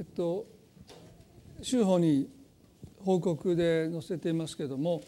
[0.00, 0.46] えっと
[1.60, 2.26] 週報に
[3.04, 5.02] 報告で載せていますけれども、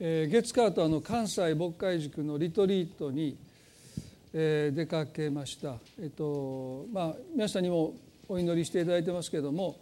[0.00, 3.38] えー、月火とあの関西牧会塾のリトリートに、
[4.32, 5.76] えー、出かけました。
[6.02, 7.94] えっとまあ皆さんにも
[8.28, 9.76] お祈りしていただいてますけれども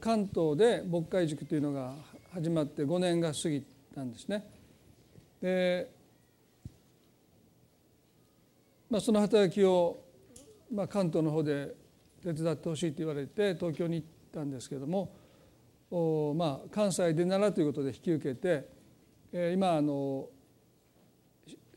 [0.00, 1.94] 関東で牧会塾というのが
[2.32, 3.60] 始まって5年が過ぎ
[3.92, 4.46] たんですね。
[5.42, 5.90] で
[8.88, 9.98] まあ、その働きを、
[10.72, 11.74] まあ、関東の方で
[12.26, 15.14] 手伝ってほしいと言われて東京に行ったんですけども
[15.92, 18.68] お、まあ、関西で習うということで引き受けて、
[19.32, 20.26] えー、今あの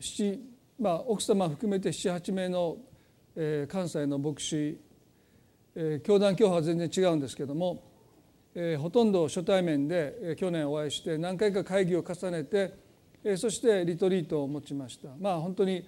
[0.00, 0.42] 七、
[0.80, 2.78] まあ、奥様含めて78名の、
[3.36, 4.76] えー、関西の牧師、
[5.76, 7.84] えー、教団教派は全然違うんですけども、
[8.56, 12.74] えー、ほとんど初対面で、えー、去年お会いして何回か会議を重ねて、
[13.22, 15.10] えー、そしてリトリートを持ちました。
[15.20, 15.86] まあ本当に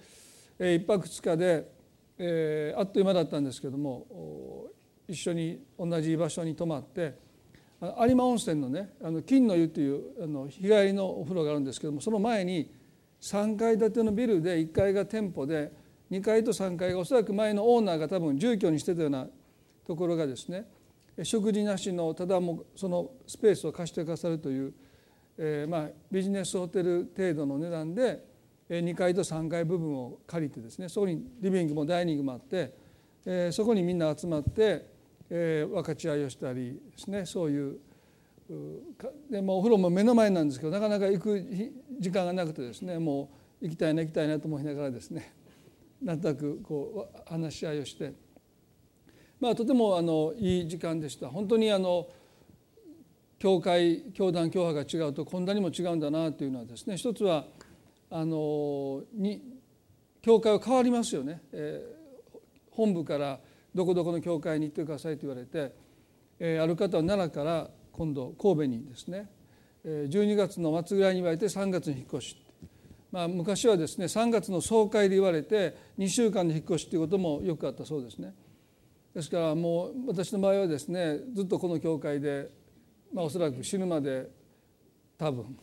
[0.57, 1.72] 1泊2日で、
[2.17, 4.69] えー、あっという間だったんですけども
[5.07, 7.15] 一緒に同じ場所に泊まって
[7.81, 12.71] 有馬温泉のねあの金の湯というあの日帰りのお風呂があるんですけどもその前に
[13.21, 15.71] 3階建てのビルで1階が店舗で
[16.11, 19.27] 2階と3階がおそらく前のオーナーが多分住居にしてたような
[19.85, 20.65] ところがですね
[21.23, 24.73] 食事なしのただもそのスペースを貸してくださるという、
[25.37, 28.25] えー、まあビジネスホテル程度の値段で
[28.69, 32.73] 2階と3階部分を借りてですねそこにリビングもダイニングもあって
[33.51, 34.85] そこにみんな集まって
[35.29, 37.77] 分かち合いをしたりですねそういう
[39.29, 41.41] でもお風呂も目の前なんですけどなかなか行く
[41.99, 43.29] 時間がなくてですねも
[43.61, 45.33] う行きたいな行きたいなと思いながらですね
[46.01, 48.13] なんとなくこう話し合いをして。
[49.39, 51.27] まあとてもあのいい時間でした。
[51.27, 52.07] 本当にあの
[53.39, 57.45] 教会教団教派が違うとこんなにも違うんだなというのはですね一つは
[58.15, 59.41] あのに
[60.21, 62.37] 教会は変わりますよね、えー、
[62.69, 63.39] 本部から
[63.73, 65.73] どこどこの教会に行ってくださいと言われて、
[66.39, 69.29] えー、ある方は奈良から今度神戸にですね。
[69.83, 72.37] 12月の末ぐらいに言われて3月に引っ越し、
[73.11, 78.33] まあ、昔はですね3月の総会で言われて2週間の引っ越しということもよくあったそうですね。
[79.13, 82.49] ですからもう私の場合はですねずっとこの教会で、
[83.11, 84.29] まあ、おそらく死ぬまで
[85.17, 85.57] 多分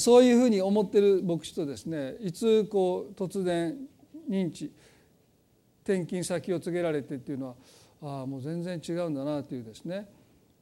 [0.00, 3.76] そういうふうに思ってる牧師とですねいつこう突然
[4.28, 4.72] 認知
[5.84, 7.54] 転勤先を告げられてっていうのは
[8.02, 10.08] ああもう全然違うんだなというですね、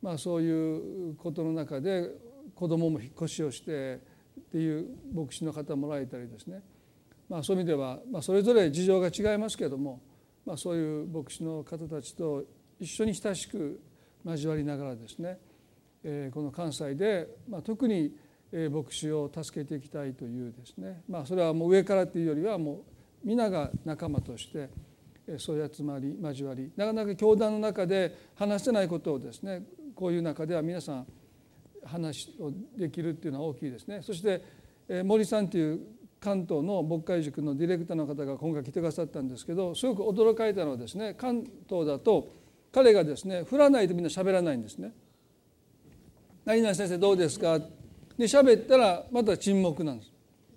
[0.02, 2.10] まあ、そういうことの中で
[2.54, 6.62] 子供も引っ越しをしてっていう牧師の方もらえたりですね、
[7.28, 10.00] まあ、そういう意味では、まあ、それぞれ事情が違いますけども、
[10.44, 12.44] まあ、そういう牧師の方たちと
[12.78, 13.80] 一緒に親しく
[14.24, 15.38] 交わりながらですね、
[16.02, 18.12] え、この関西で、まあ、特に
[18.52, 21.02] 牧師を助けていきたいというですね。
[21.08, 22.82] まあそれはもう上からというよりはもう
[23.24, 24.68] 皆が仲間として
[25.38, 29.62] そういう集まり交わりなかなか教団の中で話せないことをですね
[29.94, 31.06] こういう中では皆さん
[31.84, 34.00] 話をできるっていうのは大きいですね。
[34.02, 34.42] そして
[35.04, 35.80] 森さんという
[36.18, 42.28] 関東の牧会塾のディレクターの方が今回来てくださったんですけどすごく驚かれたのはですね関東だと
[42.72, 44.92] 彼がですね振らないとみんな喋らないんですね。
[46.44, 47.60] 何々先生どうですか？
[48.20, 50.12] で喋ったらまた沈黙なんです。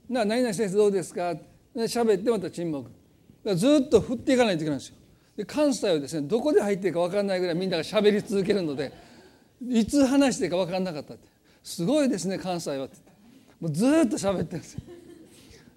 [0.09, 1.33] な何々先生どうですか？
[1.73, 2.91] 喋ってまた沈黙。
[3.55, 4.95] ずっと振っていかないといけないんですよ。
[5.37, 8.91] で関西はですねどこで入っていいか分からないぐらいみんなが喋り続けるので
[9.65, 11.29] いつ話していいか分からなかったって。
[11.63, 12.97] すごいですね関西はって。
[13.61, 14.81] もうずっと喋ってるんですよ。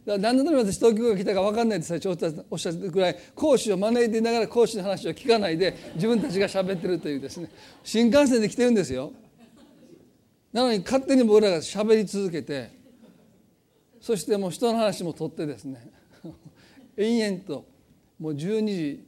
[0.06, 2.08] だから何のために私東京が来たか分かんないって最初
[2.50, 7.48] おっしゃってくらい講師を招いていながら講師の話を聞かないで自分たちが喋ってるというですね
[7.84, 9.12] 新幹線で来てるんですよ。
[10.56, 12.70] なのに勝手に僕らが喋り続けて
[14.00, 15.92] そしてもう人の話も取ってですね
[16.96, 17.66] 延々と
[18.18, 19.06] もう12時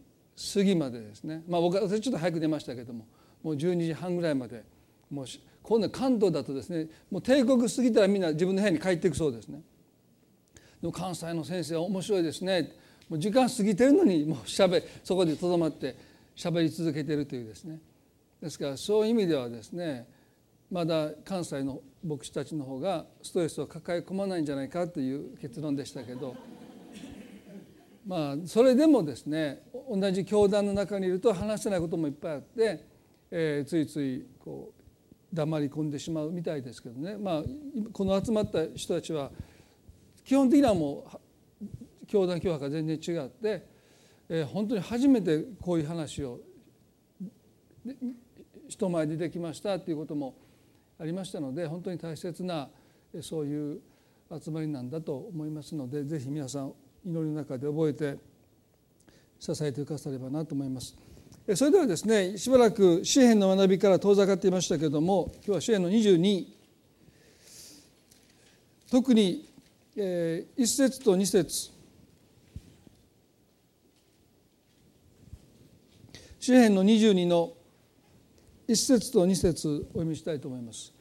[0.54, 1.42] 過ぎまでですね。
[1.48, 3.06] まあ僕は私ちょっと早く出ましたけども
[3.42, 4.62] もう12時半ぐらいまで
[5.10, 5.26] もう
[5.62, 9.62] 今度関東だとですねもう帝国過ぎたらみんな自分の部屋に帰っていくそうですね。
[10.82, 12.74] でも関西の先生は面白いですね。
[13.08, 15.96] もう時間過ぎてるのにもうしゃべそこでとどまって
[16.36, 17.80] 喋り続けてるというですね。
[18.38, 20.17] ですからそういう意味ではですね
[20.70, 26.36] まだ関西の牧師たちの方がストレスを抱え込まないんじゃないかという結論でしたけど
[28.06, 32.84] まあそれでもですね同じ教団の中にいると話せないこともいっぱいあって、
[33.30, 37.16] えー、ついついこう黙り込んでしまうみたいですけどね。
[37.16, 37.44] まあ
[37.92, 39.30] この集まった人たちは
[40.24, 41.06] 基本的にはも
[41.62, 43.66] う教団教派が全然違って、
[44.28, 46.40] えー、本当に初めてこういう話を
[48.68, 50.34] 人前でできましたっていうことも
[50.98, 52.68] ありましたので本当に大切な
[53.20, 53.80] そういう
[54.42, 56.72] 集まりなんだと思いますのでぜひ皆さん
[57.04, 58.18] 祈りの中で覚えて
[59.38, 60.96] 支えてくださればなと思います。
[61.54, 66.46] それではですねしばらく詩篇の学びから遠ざかっていましたけれども今日は詩篇の22
[68.90, 69.48] 特に
[69.96, 71.70] 1節と2節
[76.38, 77.52] 詩篇の22の
[78.68, 80.92] 1節と2節お読みしたいと思います。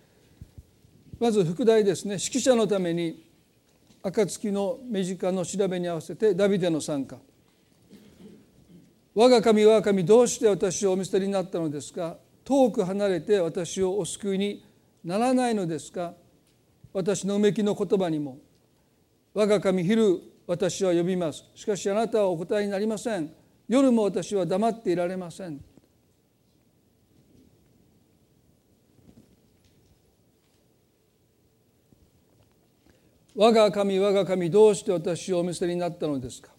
[1.19, 2.13] まず副題ですね。
[2.13, 3.27] 指揮者のために
[4.01, 7.17] 暁の目近の調べに合わせてダビデの参加。
[9.13, 12.17] 我が神我が神どうして私をお見捨てになったのですか？
[12.45, 14.63] 遠く離れて私をお救いに
[15.03, 16.13] ならないのですか？
[16.93, 18.37] 私のうめきの言葉にも。
[19.33, 21.43] 我が神昼私は呼びます。
[21.53, 23.29] しかしあなたはお答えになりません。
[23.67, 25.59] 夜も私は黙っていられません。
[33.39, 36.49] 我が神我が神どうして私をお見捨てになったのですか？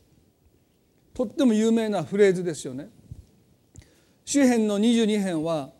[1.12, 2.88] とっても有名なフレーズですよね。
[4.24, 5.70] 詩篇の22編は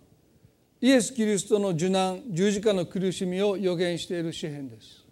[0.81, 5.05] イエス・キリストの受難十字架の苦しみを予言している詩篇です。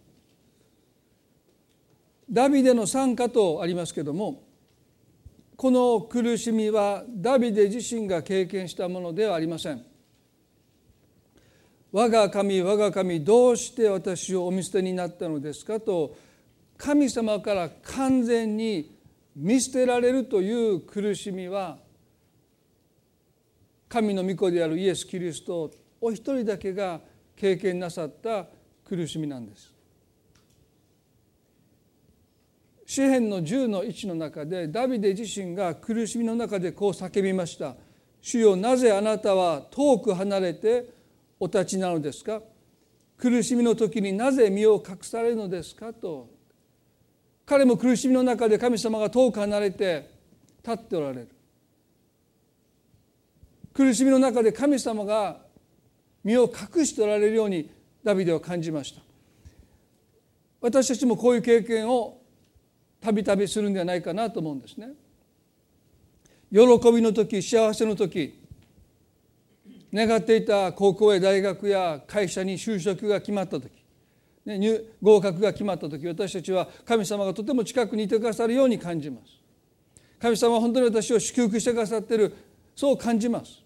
[2.28, 4.42] ダビデの参加とありますけども
[5.56, 9.84] この苦しみはダビデ自身が経験したものではありません。
[11.92, 16.16] 我が神我が神どうして私をお見捨てになったのですかと
[16.76, 18.94] 神様から完全に
[19.34, 21.78] 見捨てられるという苦しみは
[23.88, 27.00] 神の御子であるイエス・キリストお一人だけが
[27.36, 28.46] 経験なさった
[28.84, 29.76] 苦しみなんです。
[32.86, 37.74] 詩篇の10の1の中でダビデ自身が苦しみの中でこう叫びました
[38.22, 40.95] 「主よなぜあなたは遠く離れて
[41.38, 42.40] お立ちなのですか？
[43.18, 46.34] 苦しみの時になぜ身を隠されるのですか?」と。
[47.44, 50.10] 彼も苦しみの中で神様が遠く離れて
[50.66, 51.28] 立っておられる。
[53.72, 55.40] 苦しみの中で神様が
[56.24, 57.70] 身を隠しておられるように
[58.02, 59.02] ダビデは感じました。
[60.60, 62.20] 私たちもこういう経験を
[63.00, 64.88] たびたびするんではないかなと思うんですね。
[66.50, 66.58] 喜
[66.92, 68.45] びの時幸せの時
[69.96, 73.70] 願っていた高校や大学や会社に就職が決まった時
[74.46, 79.32] ね、入合格が決まった時私たちは神様がとても近くにいてくださるように感じます。
[80.20, 82.32] 神様は本当に私を祝福してくださっている
[82.74, 83.60] そう感じます。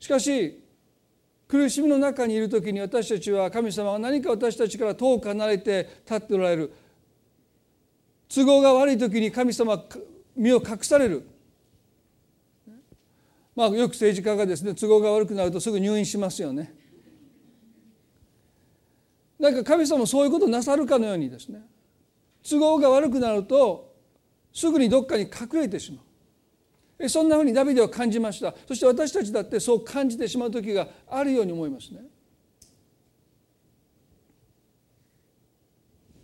[0.00, 0.62] しかし
[1.48, 6.72] 苦しみの中にいる時に私たちは神様が何か私たちから遠く離れて立っておられる。
[8.28, 9.80] 都合が悪い時に神様
[10.34, 11.24] 身を隠される。
[13.56, 16.74] まあよく政治家がですね都合が悪くなるとすぐ入院しますよね。
[19.38, 21.62] なんか神様そういうことなさるかのようにですね
[22.48, 23.94] 都合が悪くなると
[24.52, 27.08] すぐにどっかに隠れてしまう。
[27.08, 28.54] そんなふうにダビデは感じました。
[28.66, 32.00] そして私たちだってそう感じてしまう時があるように思いますね。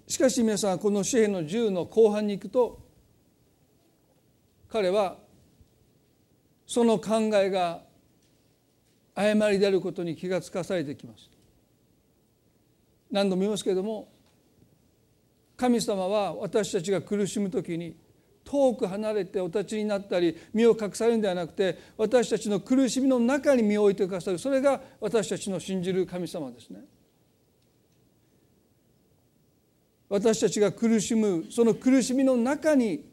[0.06, 2.80] しかし皆さんこの詩篇の10の後半に行くと
[4.68, 5.16] 彼は
[6.72, 7.82] その考えが
[9.14, 11.28] 誤りであることに気がつかされてきます
[13.10, 14.08] 何度も言いますけれども
[15.54, 17.94] 神様は私たちが苦しむ時に
[18.42, 26.80] 遠く離れてお立ちになったり身を隠されるんではなくて私たちの苦しみの中に身を置いてくださるそれが私たちの信じる神様ですね。
[30.08, 33.12] 私たちが苦しむその苦しみの中に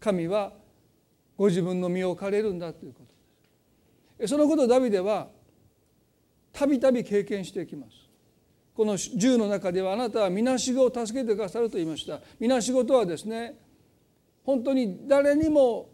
[0.00, 0.52] 神は
[1.42, 3.06] ご自分の身を置かれるんだということ
[4.20, 4.30] です。
[4.30, 5.26] そのことをダビデは
[6.52, 8.08] たびたび経験していきます。
[8.76, 13.54] この10の中ではあなたはみなしごを助けてくださると言いましたみなしごとはですね
[14.44, 15.90] 本当に誰にも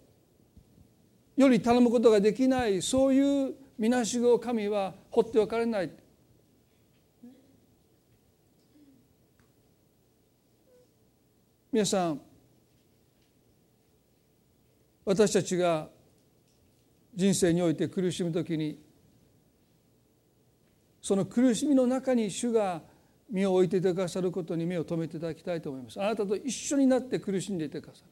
[1.34, 5.90] より頼むことができないそういうみなしごを神は放っておかれない
[11.72, 12.20] 皆さん
[15.08, 15.88] 私たちが
[17.14, 18.78] 人生において苦しむ時に
[21.00, 22.82] その苦しみの中に主が
[23.30, 28.06] 身を置いていてくださることに目を留めていただきたいと思いますあなたと一緒になって苦しんでいてくださる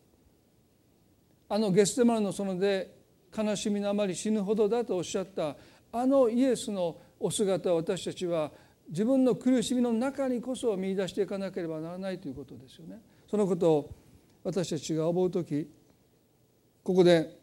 [1.50, 2.96] あのゲステマルの園で
[3.36, 5.54] 悲しみのあまり死ぬほどだとおっしゃった
[5.92, 8.50] あのイエスのお姿を私たちは
[8.88, 13.02] 自分の苦しみの中にこそ見出していかなければならないということですよね。
[13.30, 13.94] そのことを
[14.42, 15.68] 私たちが思う時
[16.86, 17.36] ここで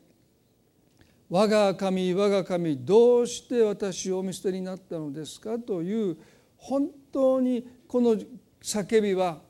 [1.29, 5.59] 我が神我が神どうして私をお見捨てになったのですか？
[5.59, 6.17] という
[6.55, 8.15] 本当にこの
[8.61, 9.41] 叫びは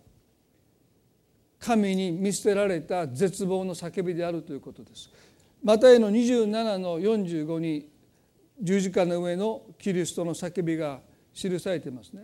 [1.60, 5.12] 神に見捨てられた絶望の叫びであるということです。
[5.64, 7.88] マタイの27の45に
[8.60, 11.02] 十字架の上のキリストの叫びが
[11.36, 12.24] 記されていますね。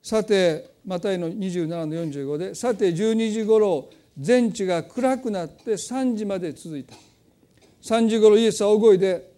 [0.00, 6.94] さてマタイの27の45でさて12時ごろ全地が暗くなって3時まで続いた
[7.82, 9.32] 3時ごろイエスは大声で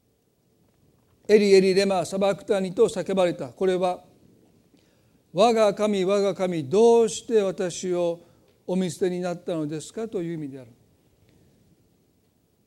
[1.26, 4.04] 「エリエリレマサバクタニ」と叫ばれたこれは
[5.32, 8.20] 「我が神我が神どうして私を
[8.66, 10.70] お見捨てになったのですか?」という意味である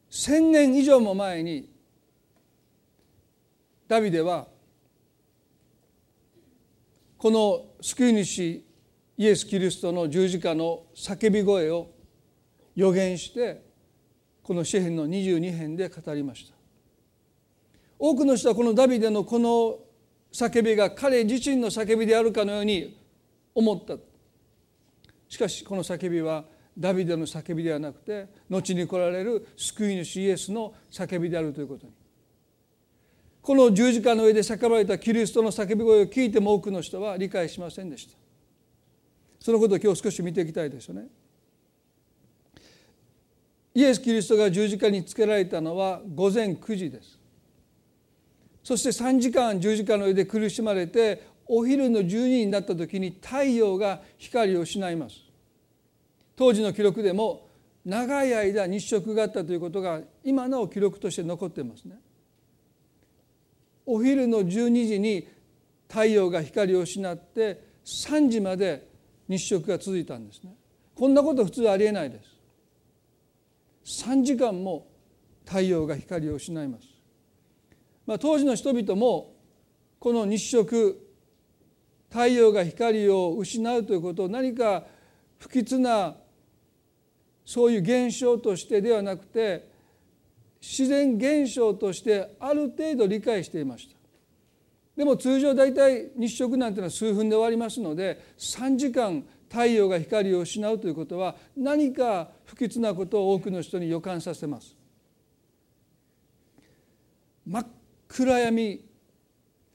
[0.10, 1.70] 千年以上も前に
[3.88, 4.48] ダビデは
[7.18, 8.64] この救い主
[9.18, 11.90] イエス・キリストの十字架の叫び声を
[12.76, 13.64] 予言して
[14.44, 16.56] この詩篇の22編で語りました。
[18.00, 19.80] 多くの人はこのダビデのこの
[20.32, 22.96] 叫びが彼自身の叫びであるかのように
[23.56, 23.98] 思った。
[25.28, 26.46] しかしこの叫びは
[26.78, 31.94] ダビデの叫びではなくて後に来られる救い主イエスの叫びであるということに。
[33.42, 38.27] この十字架の上で叫ばれたキリストの叫び声を聞いても多くの人は理解しませんでした。
[39.48, 41.08] そのことを今日少し見ていきたいですよね。
[43.74, 47.18] イエス・キリストが十字架につけられたのは午前9時です。
[48.62, 55.16] そして3時間十字架の上で苦しまれてお昼の12時になった時に太陽が光を失います。
[56.36, 57.48] 当時の記録でも
[57.86, 61.96] 長い間日食があったということが今なお記録として残っていますね。
[63.86, 65.26] お昼の12時に
[65.88, 68.97] 太陽が光を失って3時まで
[69.28, 70.56] 日食が続いたんですね。
[70.96, 72.20] こんなこと普通ありえないで
[73.84, 74.04] す。
[74.06, 74.88] 3時間も
[75.46, 76.88] 太陽が光を失います。
[78.06, 79.34] まあ、当時の人々も
[80.00, 81.08] この日食
[82.10, 84.86] 太陽が光を失うということを何か
[85.40, 86.16] 不吉な
[87.46, 89.70] そういう現象としてではなくて
[90.62, 93.97] 自然現象としてある程度理解していました
[94.98, 104.76] でも通常大体日食なんていうのは数分で終わりますので3時間太陽が光を失うということは何か不吉なことを多くの人に予感させます。
[107.46, 107.68] 真っ
[108.08, 108.82] 暗闇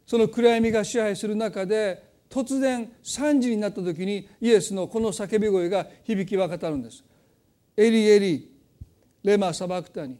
[0.05, 7.05] その暗闇が支配する中で突然3時になった時にイエスのこの叫び声が響き渡るんです。
[7.77, 8.51] エリエリ
[9.23, 10.19] レマサバクタに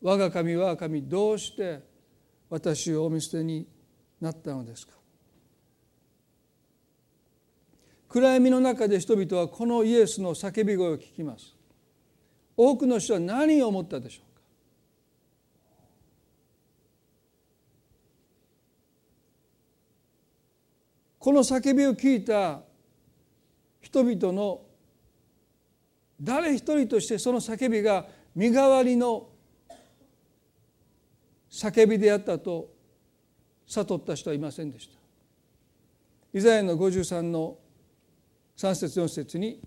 [0.00, 1.80] 我が神我が神どうして
[2.48, 3.66] 私をお見捨てに
[4.22, 4.94] なったのですか？
[8.08, 11.56] 暗闇の中で人々はこのイエスの叫び声を聞きます。
[12.56, 14.42] 多くの人は何を思ったでしょうか？
[21.18, 22.60] この叫びを聞いた
[23.80, 24.60] 人々の
[26.20, 29.26] 誰一人としてその叫びが身代わりの
[31.50, 32.71] 叫びであったと
[33.72, 34.94] 悟った人はいませんでした。
[36.34, 37.56] イザヤの53の
[38.56, 39.60] 3節4節に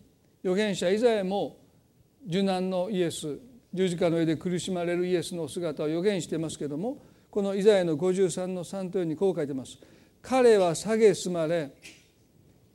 [0.43, 1.57] 預言者イザヤも
[2.27, 3.39] 受難のイエス
[3.73, 9.77] 十字架の上で苦しまれるイエスの姿を予言してますけれどもこのイザヤの53の3と4にこう書いてます。
[10.21, 11.71] 彼は蔑まれ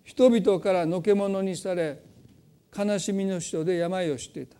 [0.04, 2.00] 人々からのけ者にされ
[2.76, 4.56] 悲しみの人で病を知っていた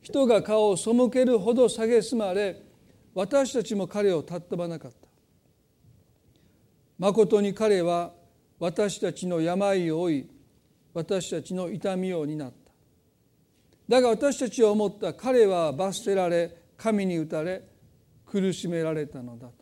[0.00, 2.63] 人が顔を背けるほど蔑まれ
[3.14, 4.96] 私たちも彼を尊ばなかった。
[6.98, 8.12] まことに彼は
[8.58, 10.30] 私たちの病を負い
[10.92, 12.56] 私たちの痛みを担った。
[13.88, 17.62] だが私たちは思った彼は罰せられ神に打たれ
[18.26, 19.54] 苦しめられたのだと。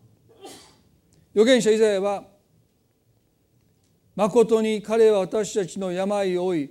[1.35, 2.25] 預言者イザヤは
[4.15, 6.71] まことに彼は私たちの病を負い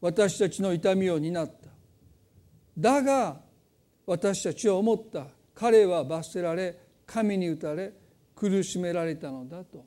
[0.00, 1.70] 私たちの痛みを担った。
[2.76, 3.40] だが
[4.06, 5.26] 私たちは思った
[5.60, 6.74] 彼は罰せられ
[7.04, 7.92] 神に打たれ
[8.34, 9.84] 苦しめられたのだと。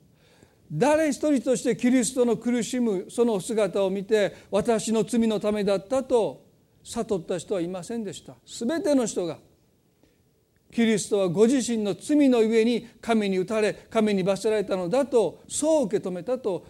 [0.70, 6.44] 誰一人としてキリストの苦しむその姿を見て私の罪のためだったと
[6.84, 8.34] 悟った人はいませんでした。
[8.46, 9.38] 全ての人が
[10.72, 16.66] キリストはご自身の罪の上に神に打たれ神に罰せられたのだとそう受け止めたと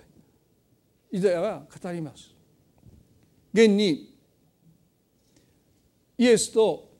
[1.12, 2.34] イザヤは語ります。
[3.52, 4.14] 現に
[6.16, 6.93] イエスと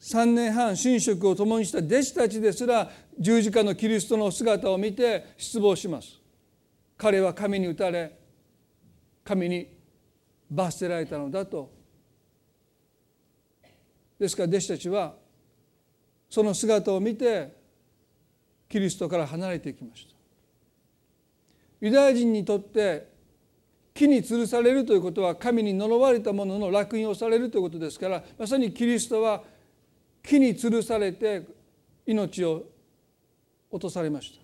[0.00, 6.18] 3年半寝食を共にした弟子たちですら十字架のキリストの姿を見て失望します。
[6.96, 8.18] 彼は神に打たれ
[9.22, 9.68] 神に
[10.50, 11.70] 罰せられたのだと。
[14.18, 15.14] ですから弟子たちは
[16.30, 17.54] その姿を見て
[18.68, 20.14] キリストから離れていきました。
[21.80, 23.10] ユダヤ人にとって
[23.92, 29.42] 木に吊るされるということは神に呪われたものの烙印をされるということですからまさにキリストは
[30.30, 31.44] 木に吊るされて
[32.06, 32.62] 命を
[33.68, 34.38] 落とされました。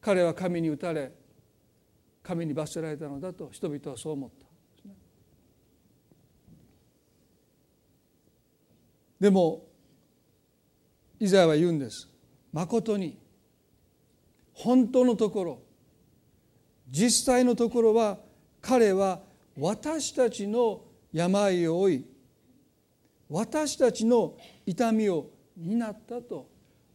[0.00, 1.12] 彼は神に打たれ
[2.22, 4.46] 神に罰せられたのだと人々はそう思った。
[9.20, 9.66] でも
[11.18, 12.08] イザヤは言うんです。
[12.54, 13.18] まことに
[14.54, 15.58] 本当のところ
[16.88, 18.16] 実際のところは
[18.62, 19.20] 彼は
[19.58, 20.80] 私たちの
[21.12, 22.09] 病を負い
[23.30, 26.48] 私たちの痛みを担ったと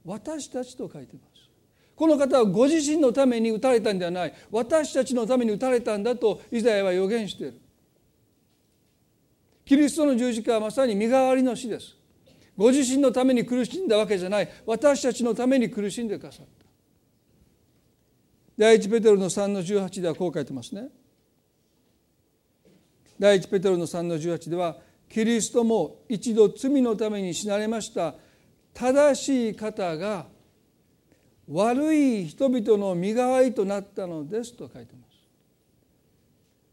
[0.04, 1.50] 私たちと書いてます。
[1.96, 4.34] この方はご自身のために打たれたんではない。
[4.52, 7.62] 私たちのために打たれたんだとイザヤは予言している。
[9.64, 11.96] キリストの十字架はまさに身代わりの死です。
[12.58, 14.50] ご自身のために苦しんだわけじゃない。
[14.66, 16.66] 私たちのために苦しんでくださった。
[18.58, 20.90] 第一ペテロの3の18ではこう書いてますね。
[23.18, 24.78] 第一ペテロの3の18では
[25.16, 28.16] キリストも一度罪のために死なれました。
[28.74, 30.26] 正しい方が
[31.50, 35.16] 悪い人々の身代わりとなったのですと書いてます。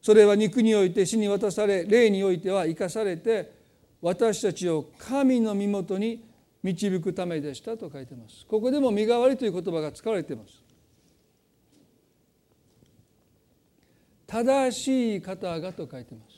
[0.03, 3.53] それは肉において死に渡され霊においては生かされて
[4.01, 6.25] 私たちを神の身元に
[6.65, 8.45] 導くためでしたと書いてます。
[8.49, 10.61] ここでも身代わりという言葉が使われています。
[14.27, 16.32] 正しい方がと書いてます。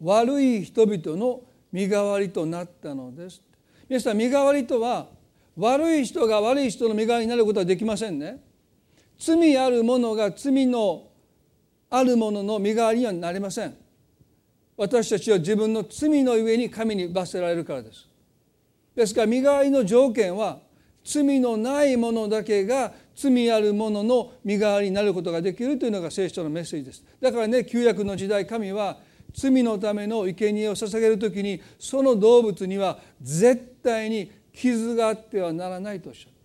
[0.00, 3.42] 悪い人々の身代わりとなったのです。
[3.88, 5.08] 皆さん身代わりとは
[5.56, 8.42] 悪い人が悪い人の身代わりになることはできませんね。
[9.18, 11.08] 罪ある者が罪の
[11.88, 13.74] ある者の身代わりにはなれません。
[14.76, 18.06] 私たちは自分の罪の上に神に罰せられるからです。
[18.94, 20.58] ですから身代わりの条件は
[21.04, 27.04] 罪のない者だけが罪ある者の身代わりになることができるというのが聖書のメッセージです。
[27.20, 28.98] だからね旧約の時代神は
[29.34, 36.36] 罪のための生贄を捧げる時にその動物には絶対に傷があってはならないとおっしゃった。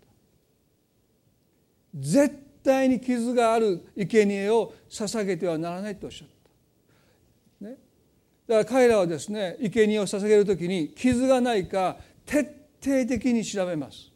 [1.96, 6.28] 絶対に傷がある生贄を捧げてはならないとおっしゃっ
[7.62, 7.78] た、ね、
[8.48, 12.44] だから彼らはですね生贄を捧げる時に傷がないか徹
[12.84, 14.12] 底的に調べます。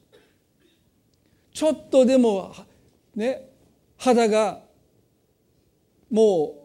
[1.54, 2.54] ちょっとでも
[3.16, 3.50] ね
[3.98, 4.60] 肌が
[6.12, 6.65] もう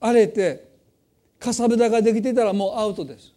[0.00, 0.68] 荒れて
[1.38, 3.34] かさぶたができてたらもうアウトです。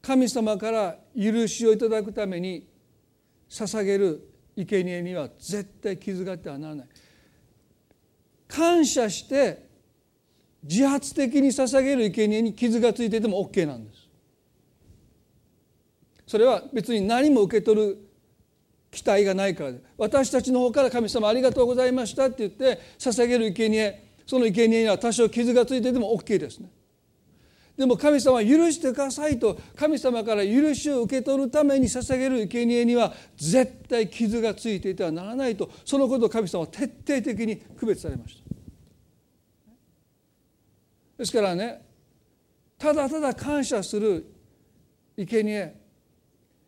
[0.00, 2.68] 神様から許しをいただくために
[3.48, 6.86] 捧げる生贄には絶対傷があってはならない。
[8.46, 9.66] 感謝して
[10.62, 14.08] 自発的に捧げる生贄に傷がついてても OK なんです。
[16.26, 18.03] それは別に何も受け取る
[18.94, 19.80] 期待がないからで。
[19.98, 26.70] 私たちの方から神様ありがとうございましたって言って捧げる生贄その生贄には多少傷がついてても OK ですね。
[27.76, 38.54] でも神様は許してくださいと神様から許しを受け取るために捧げる生贄には絶対傷がついていてはならないとそのことを神様は徹底的に区別されました。
[41.18, 41.82] ですからね
[42.78, 44.24] ただただ感謝する
[45.16, 45.74] 生贄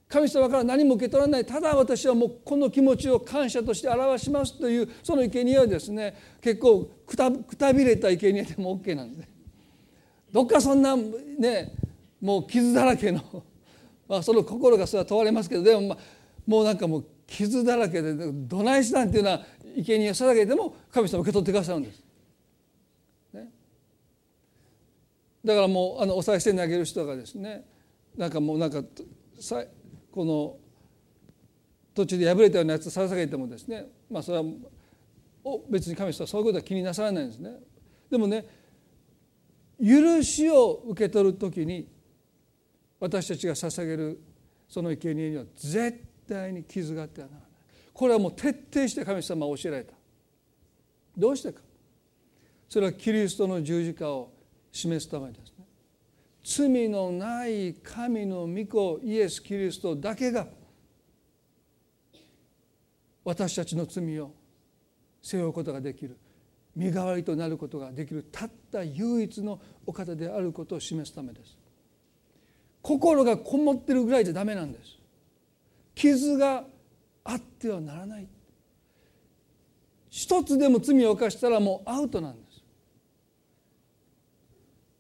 [0.09, 9.29] 神様から何も受け取らないただ私はもうこの気持ちを感謝として表しますというその生贄はですね結構くたくたびれた生贄でも OK なんですね。
[10.33, 11.75] どっかそんなね
[12.21, 13.21] もう傷だらけの、
[14.09, 15.99] まあ、その心がそれは問われますけどでも、まあ、
[16.47, 19.45] もうなんかもう傷だらけでどないしなんっていうのは
[19.77, 22.03] 生贄を捧げても神様受け取ってくださるんです。
[23.33, 23.51] ね、
[25.45, 27.64] だからもうあのお賽銭投げる人がですね
[28.16, 28.85] なんかもうなんか
[30.16, 30.57] この
[31.92, 34.44] 途中で破れたようなやつを捧げてもですねまあそれは
[35.68, 37.50] 別に神様はそういうことは気になさらないんですね。
[38.11, 38.46] でもね
[39.79, 41.87] 許しを受け取る時に
[42.98, 44.18] 私たちが捧げる
[44.66, 47.48] その生贄には絶対に傷があってはならない。
[47.92, 49.92] これはもう徹底して神様は教えられた。
[51.14, 51.61] どうしてか。
[52.70, 54.33] それはキリストの十字架を
[54.72, 55.45] 示すためです。
[56.48, 60.46] 罪のない神の御子イエス・キリストだけが
[63.24, 64.32] 私たちの罪を
[65.20, 66.16] 背負うことができる
[66.76, 71.59] 身代わりとなることができるたった唯一のお方であることを示すためです。
[72.80, 74.98] 心がこもってるぐらいじゃダメなんです。
[75.96, 76.62] 傷が
[77.24, 78.28] あってはならない。
[80.11, 82.56] 一つでも罪を犯したらもうアウトなんです。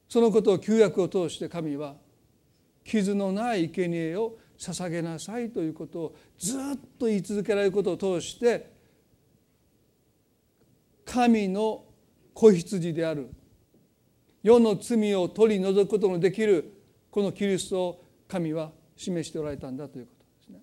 [0.08, 1.96] そのことを旧約を通して神は
[2.84, 6.60] 傷のない生贄を捧げなさいということをずっ
[6.98, 8.72] と言い続けられることを通して
[11.04, 11.84] 神の
[12.32, 13.30] 子羊である
[14.42, 16.72] 世の罪を取り除くことのできる
[17.10, 20.60] このキリストを神は示しておられたんだということですね。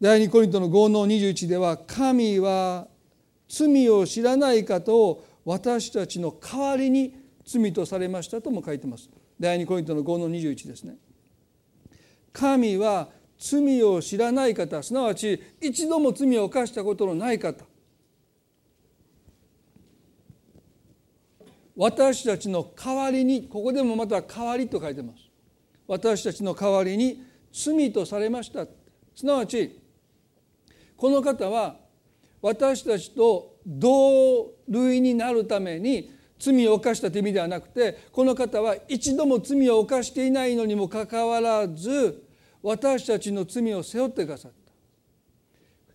[0.00, 2.88] 第二コリントの5の21では神は
[3.48, 9.08] 罪を知らない方を私たちの代わりに罪とされましたとも書いてます。
[9.40, 10.96] 第二コリントの5の21ですね。
[12.34, 13.08] 神は
[13.38, 17.64] 罪を知らない方すなわち一度も罪を犯したことのない方
[21.76, 25.22] 私たちの代わりにここでもまた代わりと書いてます
[25.86, 28.66] 私たちの代わりに罪とされました
[29.14, 29.80] すなわち
[30.96, 31.87] この方は
[32.40, 42.22] 私たちと同類になるために罪を犯したという意味ではなくてこの方は一度も罪を犯していないのにもかかわらず
[42.62, 44.58] 私たちの罪を背負ってくださった。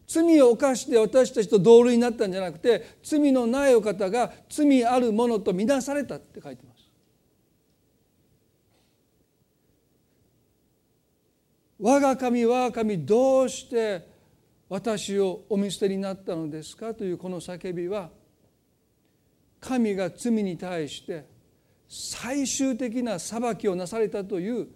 [0.05, 6.83] 罪を犯して私たちと同類になったんじゃなくて罪のないお方が罪あるものとみなされたって書いてます。
[11.79, 14.12] 我が神我が神どうして
[14.73, 16.95] 私をお見捨てになったのですか？
[16.95, 18.09] というこの叫びは
[19.59, 21.27] 神が罪に対して
[21.87, 24.67] 最終的な裁きをなされたという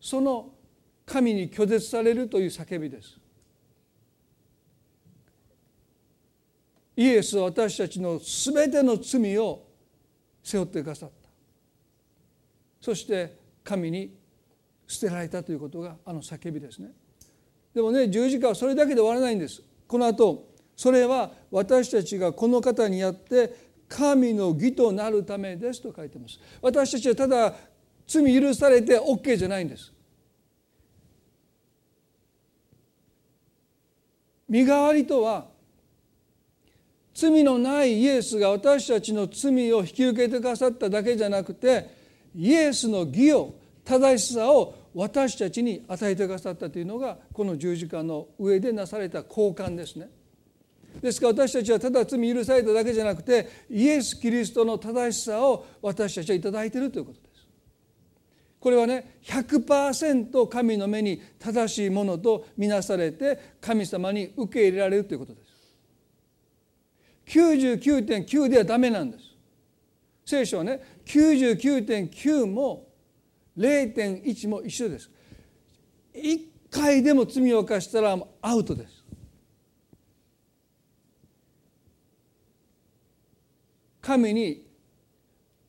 [0.00, 0.54] その
[1.04, 3.18] 神に拒絶されるという叫びです。
[6.96, 9.62] イエスは私たちの全ての罪を
[10.42, 11.28] 背負ってくださった。
[12.80, 14.16] そして神に
[14.86, 16.92] 捨てられたということがあの叫びですね。
[17.74, 19.62] でもね十字架はそれだけで終わらないんです。
[19.86, 26.38] この後それは私たちがこの方にやって神の義となるためですと書いてます。
[26.62, 27.54] 私たちはただ
[28.06, 29.92] 罪許されて OK じゃないんです。
[34.48, 35.46] 身代わりとは
[37.12, 41.90] 罪のないイエスが私たちの罪を引き受けてくださっただけじゃなくて
[42.34, 50.10] イエスの義を正しさを私たちに与えてくださったというのがこの十字架の上でなされた交換ですね。
[51.00, 57.46] ですから私たちはただ罪許されただけじゃなくてイエス・キリストの正しさを私たちは頂いているということです。
[58.58, 65.48] これはね100%神の目に正しいものとみなされて神様に受け入れられるということです。
[67.26, 69.24] 99.9ではダメなんです。
[70.24, 72.87] 聖書はね99.9も
[73.58, 75.10] 0.1も一緒です。
[76.14, 76.40] 1
[76.70, 79.04] 回でも罪を犯したらアウトです。
[84.00, 84.64] 神に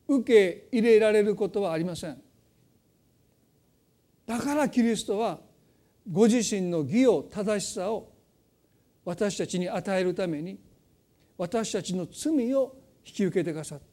[0.07, 2.21] 受け入れられることはありません。
[4.25, 5.39] だからキリストは
[6.09, 8.11] ご自身の義を正しさを
[9.03, 10.59] 私たちに与えるために
[11.37, 12.75] 私たちの罪を
[13.05, 13.85] 引き受けてくださって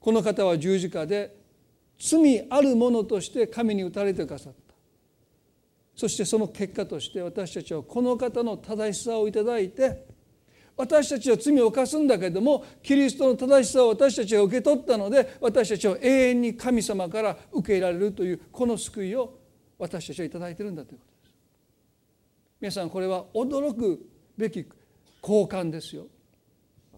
[0.00, 1.36] この方は十字架で
[1.98, 4.74] 罪あるものとして神に打たれてくださった
[5.94, 10.06] そしてその結果として私たちはこの方の正しさをいただいて
[10.76, 19.38] 私たちは罪を犯すんだけどもキリストの正しさを私たちが受け取ったので私たちは永遠に神様から受け入れられるというこの救いを
[19.78, 21.34] 私たちは頂いているんだということです。
[22.60, 24.06] 皆さんこれは驚く
[24.36, 24.66] べき
[25.22, 26.06] 交換ですよ。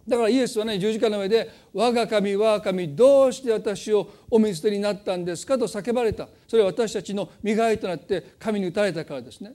[0.09, 9.53] だからイエスはね十字架の上で「我が神我が神どうして私をお見捨てになったんですか?」と叫ばれたそれは私たちの身代わりとなって神に打たれたからですね。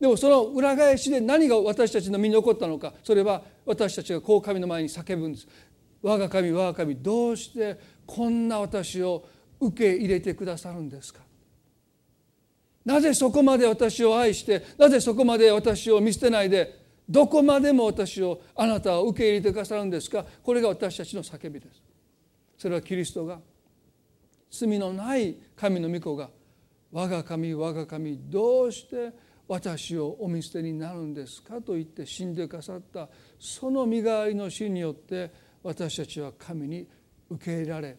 [0.00, 2.94] でもその裏返しで何が私たちの身に起こったのか？
[3.02, 5.48] それは私たちがこう神の前に叫ぶんです
[6.02, 9.24] 我が神我が神どうしてこんな私を
[9.60, 11.20] 受け入れてくださるんですか
[12.84, 20.24] なぜそこまで私を愛してなぜそこまで私を見捨てないでどこまでも私をあなたは受け入れてくださるんですか？
[20.42, 21.82] これが私たちの叫びです。
[22.56, 23.40] それはキリストが
[24.50, 26.30] 罪のない神の御子が
[26.92, 29.12] 我が神我が神どうして
[29.46, 31.60] 私をお見捨てになるんですか？
[31.60, 35.30] と言って死んでくださったその身代わりの死によって
[35.62, 36.86] 私たちは神に
[37.28, 37.96] 受け入れられ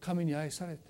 [0.00, 0.80] 神に愛されて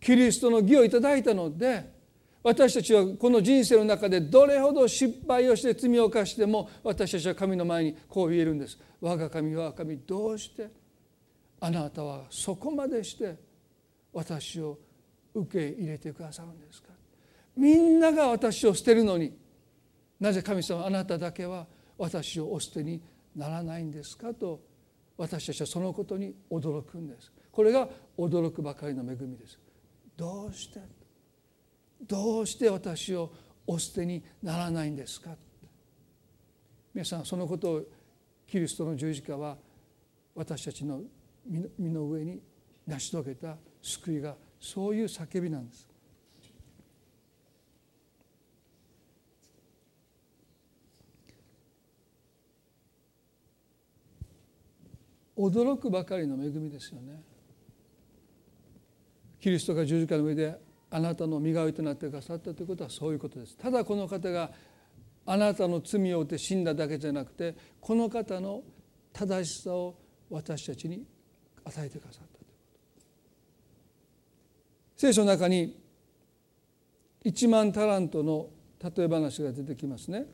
[0.00, 2.01] キリストの義をいただいたので
[2.42, 8.78] 私たちはこの人生の中でどれほど失敗をして罪を犯しても私たちは神の前にこう言えるんです。
[9.00, 10.68] 我が神我が神どうして
[11.60, 13.36] あなたはそこまでして
[14.12, 14.78] 私を
[15.34, 16.88] 受け入れてくださるんですか？
[17.56, 19.32] みんなが私を捨てるのに
[20.18, 23.00] なぜ神様あなただけは私をお捨てに
[23.36, 24.34] ならないんですか？
[24.34, 24.60] と
[25.16, 27.30] 私たちはそのことに驚くんです。
[27.52, 29.60] これが驚くばかりの恵みです。
[30.16, 30.80] どうして？
[32.06, 33.32] どうして私を
[33.66, 35.36] お捨てにならないんですか？
[36.92, 37.82] 皆さんそのことを
[38.46, 39.56] キリストの十字架は
[40.34, 41.00] 私たちの
[41.78, 42.42] 身の上に
[42.86, 45.88] 成し遂げた救いがそういう叫びなんです。
[55.36, 57.22] 驚くばかりの恵みですよね。
[59.40, 60.56] キリストが十字架の上で
[60.94, 63.56] あなたの身代わりとなってくださったということはそういうことです。
[63.56, 64.50] ただこの方が
[65.24, 68.62] あなたの罪を負って死んだだけじゃなくてこの方の
[69.12, 69.96] 正しさを
[70.28, 71.06] 私たちに
[71.64, 73.00] 与えてくださったということ
[74.96, 75.80] 聖書の中に
[77.24, 78.50] 1万タラントの
[78.82, 80.26] 例え話が出てきますね。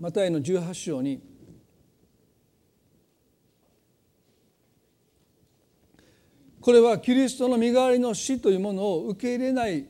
[0.00, 1.20] マタイの18章に
[6.66, 9.88] これはキリストの身代わりの死というものを受け入れないで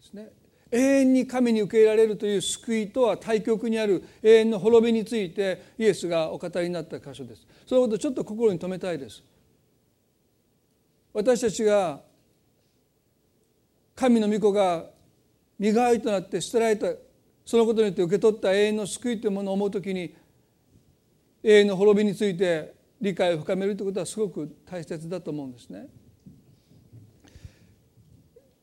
[0.00, 0.30] すね。
[0.70, 7.46] 永遠に神に受け入れられるという救いとは対極にある永遠の滅びについてイエスがお語りになった箇所です。
[7.66, 9.22] そのことをちょっと心に留めたいです。
[11.12, 12.00] 私たちが
[13.94, 14.86] 神の御子が
[15.58, 16.86] 身代わりとなって捨てられた
[17.44, 20.16] そのことによって受け取った永遠の救いというものを思うときに
[21.42, 25.88] 永遠の滅びについて理解を深めるということはすごく大切だと思うんですね。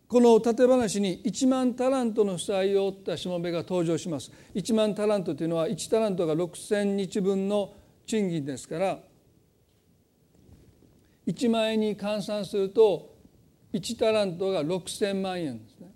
[0.07, 4.31] この例え話に1万タラントの負債を負ったしもべが登場します。
[4.55, 7.73] 1万タラントというのは1タラントが6,000日分の
[8.05, 8.99] 賃金ですから
[11.27, 13.17] 1万円に換算すると
[13.73, 15.91] 1タラントが6,000万円ですね。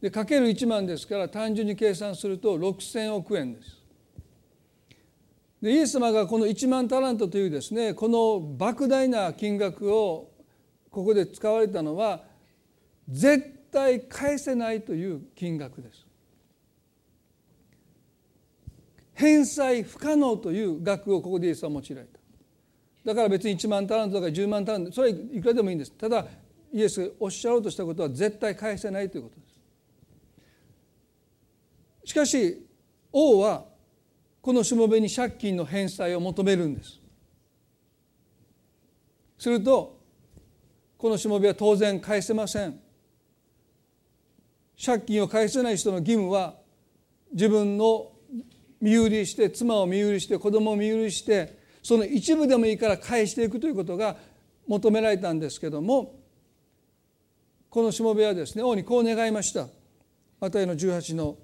[0.00, 3.79] でかける1万ですから単純に計算すると6,000億円です。
[5.60, 8.18] でイエス様がこの1万タラントというですねこの
[8.58, 10.30] 莫大な金額を
[10.90, 12.22] ここで使われたのは
[13.08, 16.06] 絶対返せないという金額です。
[19.14, 22.18] 返済不可能という額をここでイエスは用いられた。
[23.04, 25.92] だから別に1万タラントとか10万タラントそれはいくらでもいいんです。
[25.92, 26.26] ただ
[26.72, 29.42] イエスがおっしゃろうとしたことは絶対返せないということで
[32.04, 32.10] す。
[32.10, 32.66] しかし
[33.12, 33.64] 王は
[34.50, 36.98] このしもべに借金の返済を求めるんです。
[39.38, 39.96] すると
[40.98, 42.80] このしもべは当然返せません。
[44.84, 46.56] 借金を返せない人の義務は
[47.30, 48.10] 自分の
[48.80, 54.16] 身売りして妻を身売りして子供を身売りしてその一部でもいいから返していくということが
[54.66, 56.16] 求められたんですけども
[57.68, 59.68] このしもべはですね王にこう願いました。
[60.40, 61.36] マタイの18の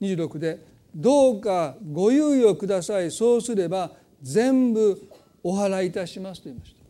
[0.00, 3.10] 26でどうかご猶予ください。
[3.10, 5.00] そうすれば全部
[5.42, 6.80] お払いいたしますと言いました。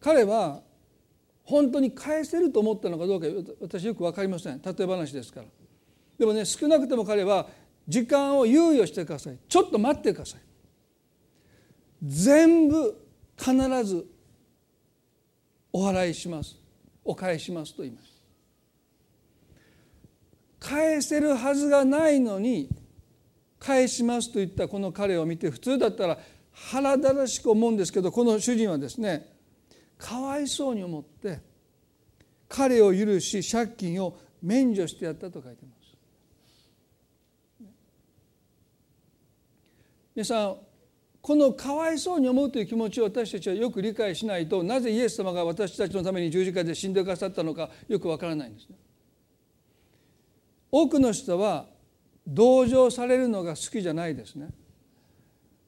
[0.00, 0.62] 彼は
[1.44, 3.26] 本当に返せると思ったのかどうか
[3.60, 4.60] 私よく分かりません。
[4.62, 5.46] 例え話ですから。
[6.18, 7.48] でもね少なくとも彼は
[7.86, 9.38] 時間を猶予してください。
[9.48, 10.40] ちょっと待ってください。
[12.02, 12.96] 全部
[13.36, 13.54] 必
[13.84, 14.06] ず
[15.72, 16.56] お払いします。
[17.04, 18.07] お返しますと言います
[20.60, 22.68] 返せるはずがないのに
[23.58, 26.18] 返しますと言ったこの彼を見て普通だったら
[26.52, 29.28] 腹立たしく思うんですけどこの主人はですね
[29.96, 31.40] かわいそうに思って
[32.48, 35.78] 彼を許し借金を免除してやったと書いてます。
[40.14, 40.56] 皆さん
[41.20, 48.76] このかわいそうに思うという気持ちを私たちはよく理解しないとなぜイエス様が私たちのために十字架で死んでくださったのかよくわからないんですね。
[50.70, 51.66] 多くの人は
[52.26, 54.50] 同情されるのが好きじゃないですね。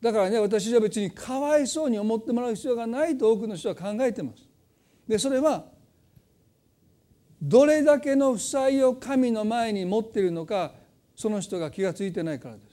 [0.01, 4.49] だからね私は別にかわいそうに思ってもらう必要がないと多くの人は考えてます。
[5.09, 5.65] でそれは
[7.43, 10.73] どれだけの負債を神の前に持っているのか
[11.17, 12.71] その人が気が付いてないからです。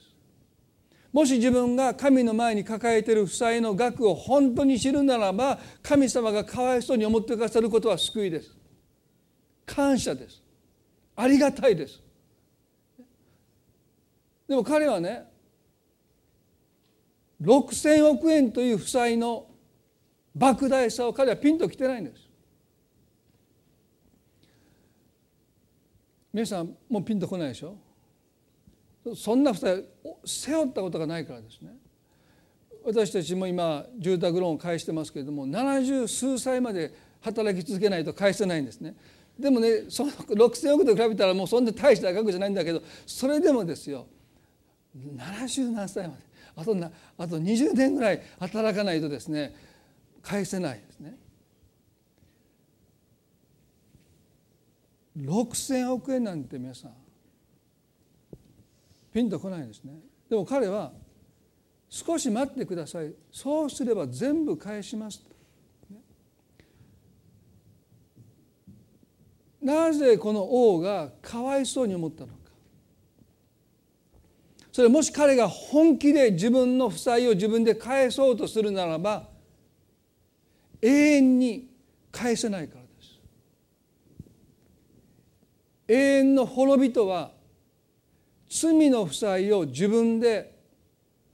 [1.12, 8.54] もし自分が神の前に抱えている負債の額を本当に知るならば神様がかわいそうに思ってくださることは救いです。
[9.64, 10.42] 感謝です。
[11.16, 12.02] ありがたいです。
[14.48, 15.24] でも彼はね
[17.42, 19.46] 6,000億円という負債の
[20.36, 22.22] 莫大さを彼はピンときてないんです。
[26.32, 27.76] 皆さんもうピンとこないでしょ？
[29.14, 29.84] そんな負債
[30.24, 31.76] 背負ったことがないからですね。
[32.84, 38.94] 私たちも今住宅ローンを返してますけれども70数歳まで働き続けないと返せないんですね。
[39.38, 44.06] でもねその6,000億と比べたらもうそんな大した額じゃないんだけどそれでもですよ
[44.96, 46.22] 70何歳まで。
[46.56, 49.54] あとなあと20年ぐらい働かないとですね
[50.22, 51.16] 返せないですね。
[55.16, 56.92] 6,000億円なんて皆さん
[59.12, 59.92] ピンとこないですね。
[60.28, 60.92] でも彼は
[61.88, 63.12] 少し待ってください。
[63.32, 65.24] そうすれば全部返します。
[69.60, 72.37] なぜこの王がかわいそうに思ったのか。
[74.78, 79.28] それもし彼が本気で自分の負債を自分で返そうとするならば
[80.80, 81.68] 永遠に
[82.12, 83.18] 返せないからです。
[85.88, 87.32] 永遠の滅びとは
[88.48, 90.56] 罪の負債を自分で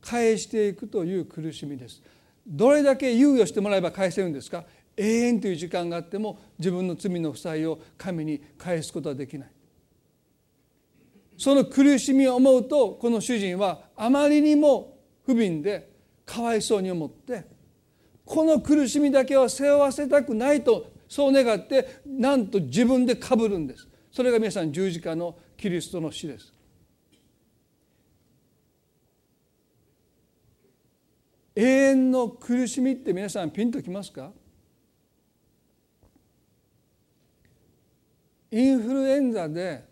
[0.00, 2.02] 返していくという苦しみです。
[2.46, 4.64] どれだけ猶予してもらえば返せるんですか？
[4.96, 9.48] 永遠という時間があっても自分の罪の負債を神に返すことはできない。
[11.37, 15.90] その苦しみを思うとこの主人はあまりにも不憫で
[16.25, 17.44] かわいそうに思って
[18.25, 23.87] この苦しみだけは背負わせたくないとそう願ってなんと自分でかぶるんです。
[24.11, 26.53] それが皆さん十字架のキリストの死です。
[31.57, 34.33] 永遠の苦しみって皆さんピンときますか？
[38.51, 39.85] インフルエンザで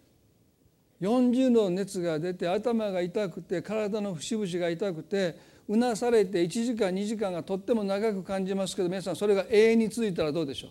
[1.02, 5.36] 40度の熱が出て頭が痛くて体の節々が痛くて
[5.68, 10.70] うなされて1時間2時間がとっても長く感じますけど皆さんそれが永遠に続いたらどうでしょう？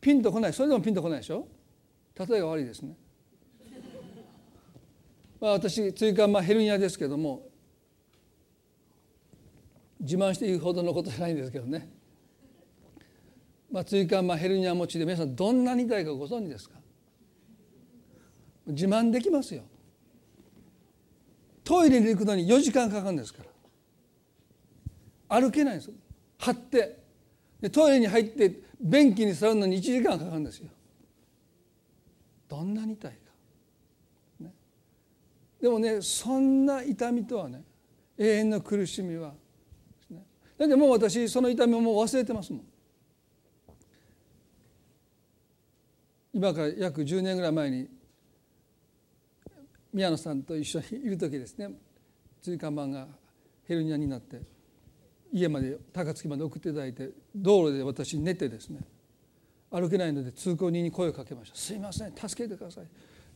[0.00, 0.52] ピンとこない。
[0.52, 1.48] それでもピンとこないでしょ？
[2.16, 2.96] 例えが悪いですね。
[5.40, 7.48] まあ私椎間板ヘルニアですけども
[10.00, 11.88] 自慢して言うほどのことじゃないんですけどね、
[13.70, 16.76] まあ、椎間板ヘルニア持ちで皆さんどんなに痛いかご存知ですか？
[18.66, 19.62] 自慢できますよ。
[21.62, 23.42] トイレに行くのに4時間かかるんですか
[25.28, 25.40] ら。
[25.40, 25.94] 歩けないんですよ。
[26.38, 26.98] 張って。
[27.60, 30.68] でトイレに入って便器に座るのに1時間かかるんですよ。
[32.48, 33.16] どんなに痛いか、
[34.40, 34.52] ね、
[35.60, 37.64] でもねそんな痛みとはね
[38.16, 39.34] 永遠の苦しみは。
[40.58, 42.64] だってもう私その痛みをもう忘れてますもん。
[46.32, 47.88] 今から約10年ぐらい前に
[49.96, 51.70] 宮野さんと一緒にいる時ですね
[52.42, 53.08] 椎間板が
[53.66, 54.42] ヘルニアになって
[55.32, 58.80] 家まで高槻まで送っていただいて道路で私寝てですね
[59.70, 62.84] 歩けないので通行人に声をかけました「すいません助けてください」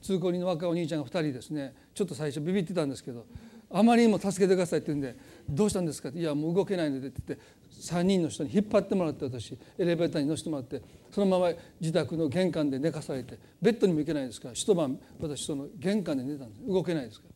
[0.02, 3.24] 通行人の若いお兄ちゃんが2人ですねちょっと最初ビビってたんですけど
[3.70, 5.16] あまりにも助けてくださいって言うんで
[5.48, 7.44] 「どうしたんですか?」って「いやもう動けないので」って言って
[7.80, 16.66] 3人の人に引っ張ってもらって私エレベーターに乗せてもらってそのまま自宅の玄関で寝かされてベッドにも行けないですから一晩私その玄関で寝たんです。
[16.66, 17.34] 動けないですから。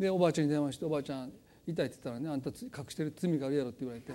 [0.00, 1.32] でおばあちゃんに電話して「おばあちゃん
[1.66, 4.12] 痛い」って言ったらね「あんた隠してる罪があるやろ」って言われて。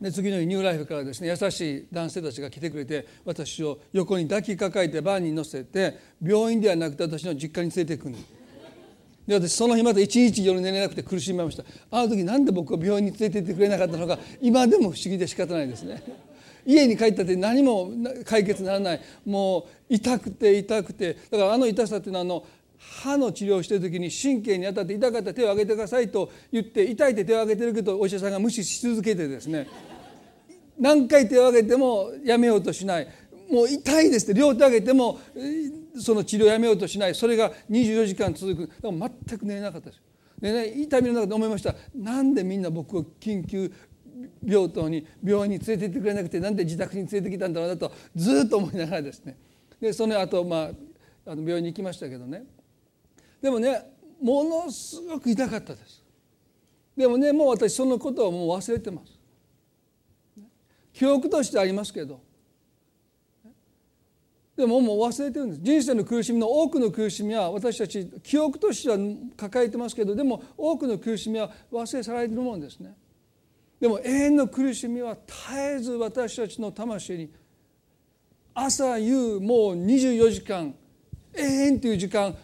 [0.00, 8.37] で次の日ニューライフからですね優しい男性たちが来てくれて私を横に抱きかかえてバーに乗せて病院ではなくて私の実家に連れていくんです。
[9.28, 11.62] で私その日また一日夜寝れなくて苦しみました。
[11.90, 16.02] あの時なんで僕を病院に連れて行ってくれなかったのか今でも不思議で仕方ないですね。
[16.64, 17.90] 家に帰ったって何も
[18.24, 19.00] 解決ならない。
[19.26, 21.18] もう痛くて痛くて。
[21.30, 22.46] だからあの痛さっていうのはあの
[22.78, 29.68] 歯の治療をしている時に神経に当たって痛かったら手を挙げてくださいと言って痛いって手を挙げてるけどお医者さんが無視し続けてですね。
[30.80, 33.08] 何回手を挙げてもやめようとしない。
[33.50, 35.18] もう痛いですって両手挙げても
[35.96, 37.14] その治療をやめようとしない。
[37.14, 38.66] それが24時間続く。
[38.66, 40.02] だから全く寝れなかったです。
[40.40, 41.74] でね痛みの中で思いました。
[41.94, 43.72] なんでみんな僕を緊急
[44.44, 49.36] 病棟に病院に連れて行ってくれなくてなんで自宅に連れてきたんだろうなとずっと思いながらですね。
[49.80, 50.70] でその後ま
[51.26, 52.44] ああの病院に行きましたけどね。
[53.40, 53.82] でもね
[54.20, 56.04] ものすごく痛かったです。
[56.96, 59.18] でもねもう私そのことはもう忘れてます。
[60.92, 62.20] 記憶としてありますけど
[64.58, 65.60] でももう忘れてるんです。
[65.62, 68.98] 人生の苦しみの多くの苦しみは私たち記憶としては
[69.36, 72.96] 抱えてますけどでも多くの苦しみは忘れ去られてるもんですね。
[73.78, 77.30] でも永遠の苦しみは絶えず私たちの魂に
[78.52, 80.74] 朝夕もう24時間
[81.36, 82.36] 永遠という時間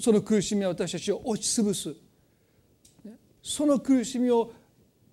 [0.00, 1.94] その苦しみは私たちを押しつぶす。
[3.40, 4.52] その苦しみを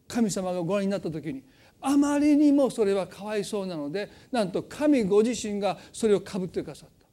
[0.08, 1.44] 神様がご覧になった時に
[1.88, 7.08] あまりにもそれはかわいそうなのでなんと神ご自身がそれをかぶってくださった。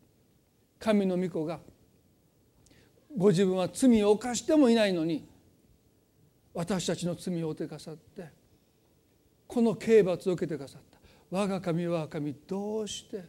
[0.80, 1.60] 神の御子が
[3.16, 5.28] ご自分は罪を犯してもいないのに
[6.52, 8.28] 私たちの罪を負ってくださって
[9.46, 10.98] この刑罰を受けてくださった。
[11.30, 13.22] 我が神我が神どうして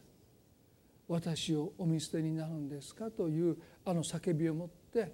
[1.07, 5.13] 私をお見捨てになるんですかというあの叫びを持って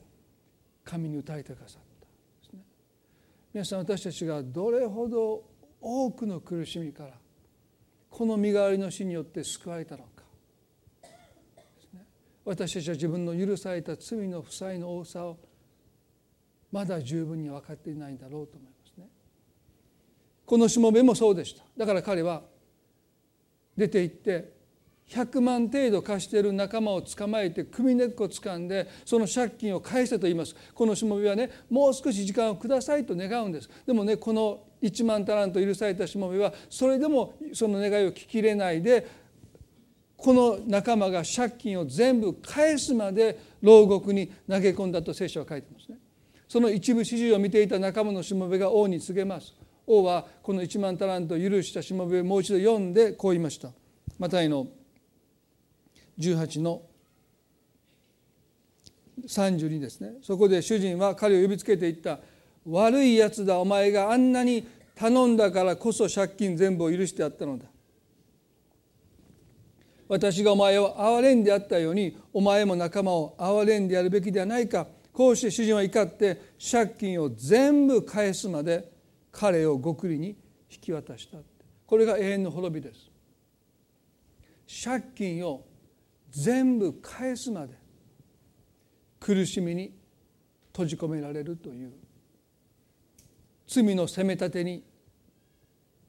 [0.86, 1.82] 神に歌いてくださっ
[2.52, 2.64] たね。
[3.54, 5.51] 皆さん私たちがどれほど
[5.82, 7.14] 多くの苦しみから
[8.10, 10.10] この身代わりの死によって救われたのか。
[12.44, 15.38] 私たちは自分の許された罪の負債の多さを
[16.72, 19.08] まだ十分に分かっていないんだろうと思いますね。
[20.46, 21.64] このしもべもそうでした。
[21.78, 22.44] だから彼は
[23.78, 24.61] 出て行って
[25.12, 30.56] 100万程度貸している仲間を捕まえて首根っこを掴んでその借金を返せと言います。
[30.74, 33.70] このしもべはねもう少し時間をくださいと願うんです。
[33.86, 39.06] でもねこの1万タラント許されたしもべはそれでもその願いを聞き入れないで
[40.16, 45.98] この仲間が借金を全部返すまで牢獄に投げ込んだと聖書は書いてますね。
[46.48, 49.54] その一部始終を見ていた仲間のしもべが王に告げます。
[49.86, 53.72] 王はこの1万タラントを許したしもべをもう一度読んでこう言いました。
[54.18, 54.68] マタイの
[56.22, 56.84] 「18の
[59.28, 60.14] 32ですね。
[60.22, 62.20] そこで主人は彼を呼びつけていった
[62.66, 63.60] 「悪いやつだ。
[63.60, 64.66] お前があんなに
[64.96, 67.66] 頼んだからこそ借金全部を許してやったのだ」
[70.08, 74.88] 私がお前を憐れんであったようにお前も仲間を憐れんでやるべきではないか。
[75.14, 76.40] こうして主人は怒って
[76.72, 78.92] 借金を全部返すまで
[79.32, 80.30] 彼を極利に
[80.72, 81.38] 引き渡した
[81.86, 83.12] これが永遠の滅びです。
[84.86, 85.66] 借金を
[86.32, 87.74] 全部返すまで
[89.20, 89.94] 苦しみに
[90.72, 91.92] 閉じ込められるという。
[93.68, 94.84] 罪の責め立てに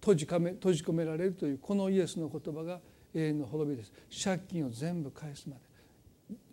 [0.00, 2.80] 閉じめ閉じ込められるというこのイエスの言葉が
[3.14, 3.92] 永遠の滅びです。
[4.24, 5.60] 借金を全部返すまで。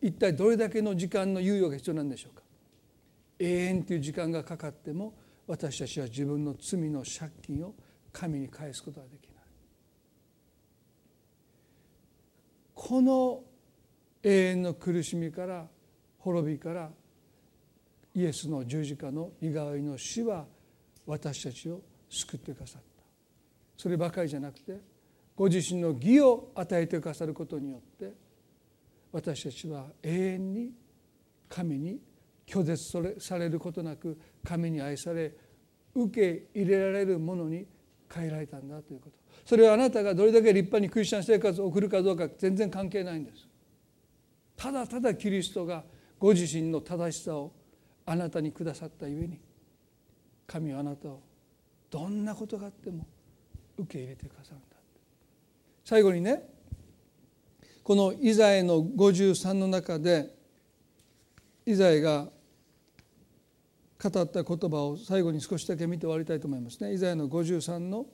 [0.02, 2.44] 一体どれだけの時間の猶予が必要なんでしょうか。
[3.40, 5.14] 永遠という時間がかかっても
[5.48, 7.74] 私たちは自分の罪の借金を
[8.12, 9.34] 神に返すことができない。
[12.76, 13.44] この
[14.24, 15.68] 永遠の苦しみから
[16.20, 16.90] 滅びから
[18.14, 20.46] イエスの十字架の身代わりの死は
[21.06, 23.04] 私たちを救ってくださった。
[23.78, 24.78] そればかりじゃなくて
[25.36, 28.14] ご自身の義を与えてくださることによって
[29.12, 30.72] 私たちは永遠に
[31.48, 32.00] 神に
[32.46, 35.34] 拒絶されることなく神に愛され
[35.96, 37.66] 受け入れられるものに
[38.14, 39.18] 変えられたんだということ。
[39.46, 43.49] それはあなたがどれだけ立派にクリスチャン生活を送るかどうか全然関係ないんです。
[44.60, 45.84] ただただキリストが
[46.20, 47.54] ご自身の正しさを
[48.06, 49.40] あなたにくださったゆえに
[50.46, 51.22] 神はあなたを
[51.90, 53.08] どんなことがあっても
[53.78, 54.76] 受け入れてくださるんだ
[55.86, 56.44] 最後にね
[57.84, 60.36] このイザヤの53の中で
[61.66, 62.28] イザヤが
[64.02, 66.94] 語った言葉を最後に少しだけ見て終わりたいと思いますね。
[66.94, 68.06] イザヤの53の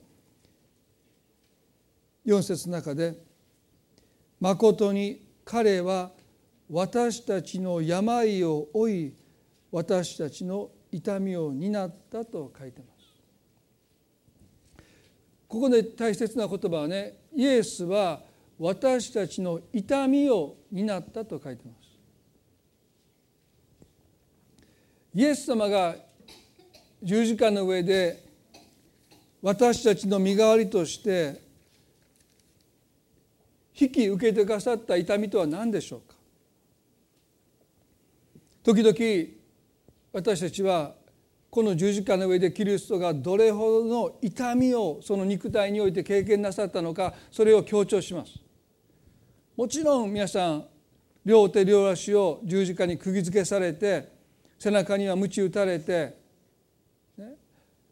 [2.24, 3.18] 4節の中で
[4.40, 6.12] 「まことに彼は
[6.70, 9.14] 私たちの病を負い
[9.70, 12.96] 私たちの痛みを担ったと書いてます。
[15.46, 18.20] ここで大切な言葉はねイエスは
[18.58, 21.86] 私たちの痛みを担ったと書いてます。
[25.14, 25.94] イエス様が
[27.02, 28.24] 十字架の上で
[29.40, 31.40] 私たちの身代わりとして
[33.78, 36.02] 引き受けてくださった痛みとは何でしょう？
[38.66, 38.96] 時々
[40.12, 40.96] 私たちは
[41.50, 48.32] この十字架の上でキリストがどれほどの痛みをその肉体において経験なさったのかそれを強調します。
[49.56, 50.64] もちろん皆さん
[51.24, 54.08] 両手両足を十字架に釘付けされて
[54.58, 56.16] 背中には鞭打たれて、
[57.16, 57.34] ね、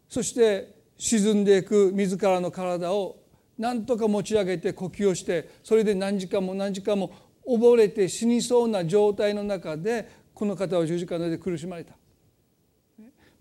[0.09, 3.15] そして沈んでいく自らの体を
[3.57, 7.13] 何とか持ち上げて呼吸をしてそれで何時間も何時間も
[7.47, 11.95] 溺れて死にそうな状態の中でこの方は十字架で苦しまれた。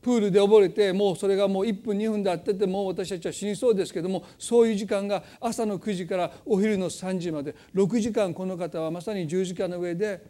[0.00, 10.22] プールで溺れてもうそれがもう1分2分であってても私たちは死にそうですけどもそういう時間が朝の9時からお昼の3時まで6時間この方はまさに十字架の上で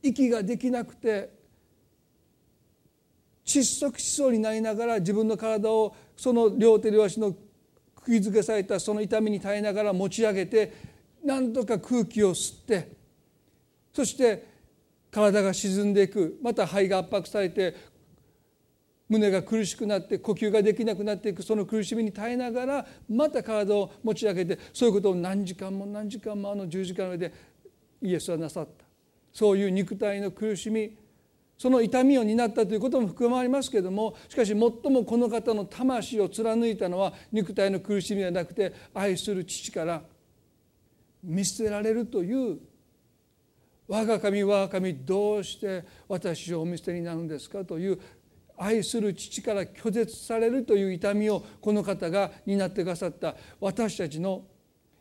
[0.00, 1.30] 息ができなくて
[3.44, 7.34] 窒息しそうになりながら自分の体をその両手両足の
[7.96, 10.72] 釘付けされたその痛みに耐えながら持ち上げて
[11.24, 12.92] なんとか空気を吸って
[13.92, 14.57] そして
[15.10, 16.38] 体が沈んでいく。
[16.42, 17.74] また肺が圧迫されて
[19.08, 21.42] 胸が苦しくなって呼吸ができなくなっていく。
[21.42, 27.34] その苦しみに耐えながらまた体を持ち上げてそういうことを何時間も何時間もあの十字架の上で
[28.02, 28.84] イエスはなさった。
[29.32, 30.96] そういう肉体の苦しみ
[31.58, 34.72] その痛みを担ったということも含まれますけどもしかし最も
[35.04, 40.02] この方の魂を貫いたのは肉体の苦しみではなくて愛する父から
[41.22, 42.58] 見捨てられるという
[43.88, 47.64] 我が神我が神どうして私をお見捨てになるんですか？
[47.64, 47.98] という
[48.58, 54.44] 愛する父から拒絶されるという痛みをこの方が担ってくださった私たちの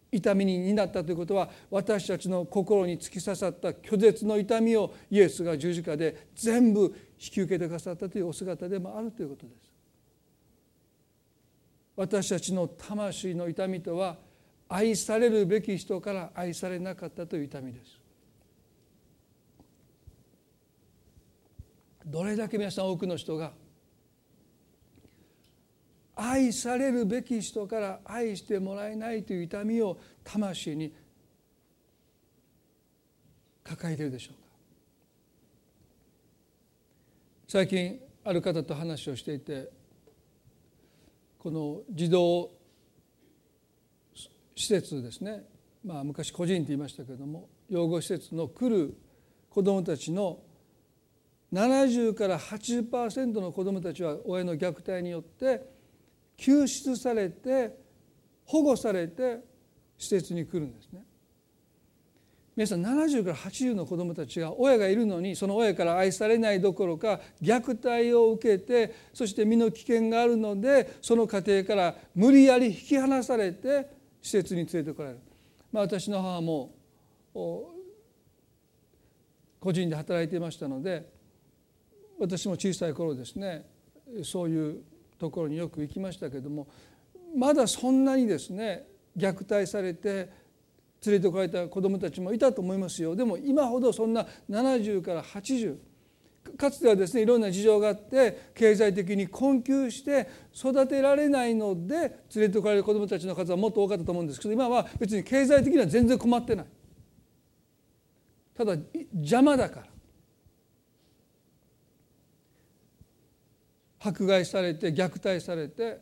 [0.09, 9.71] 痛みに担ったということは私たちの心に突き刺さった拒絶の痛みをイエスが十字架で全部引き受けてくださったというお姿でもあるということです。
[11.97, 14.15] 私たちの魂の痛みとは
[14.69, 17.96] 愛されるべき人から愛されなかったという痛みです。
[22.07, 23.51] どれだけ皆さん多くの人が
[26.15, 30.93] 愛されるべき人から愛してもらえないという痛みを魂に
[33.63, 34.47] 抱えているでしょうか。
[37.49, 39.69] 最近ある方と話をしていて
[41.37, 42.49] この児童
[44.55, 45.43] 施設ですね、
[45.85, 48.97] まあ、昔個人って言いましたけれども養護施設の来る
[49.49, 50.39] 子どもたちの
[51.53, 55.61] 70から80%の子どもたちは親の虐待によって
[56.35, 57.77] 救出されて
[58.45, 59.39] 保護されて
[59.97, 61.03] 施設に来るんですね。
[62.55, 73.87] 皆さん70から80の子どもたちが親がいるのにその親から愛されないどころか虐待を受けてそして身の危険があるのでその家庭から無理やり引き離されて
[74.23, 75.21] 施設に連れてこられる。
[75.71, 76.73] まあ、私の母も
[79.59, 81.16] 個人で働いていましたので
[82.19, 83.65] 私も小さい頃ですね
[84.23, 84.83] そういう
[85.19, 86.67] ところによく行きましたけども
[87.35, 88.87] まだそんなにですね
[89.17, 90.29] 虐待されて
[91.05, 93.15] 連れてこられた子どもたちもいたと思いますよ。
[93.15, 95.77] でも今ほどそんな70から80
[96.57, 106.65] かつてはですねいろんな事情があって経済的に困窮して育てられないので連れてこられる子どもたちの数はもっと多かったと思うんですけど今は別に経済的には全然困ってない。
[108.55, 108.75] ただ
[109.13, 109.96] 邪魔だから。
[114.07, 115.99] 迫害されて虐待されて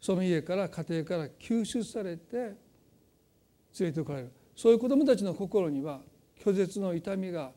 [0.00, 2.56] その家から家庭から救出されて連
[3.80, 6.00] れてこられるそういう子どもたちの心には
[6.42, 7.52] 拒絶の痛みが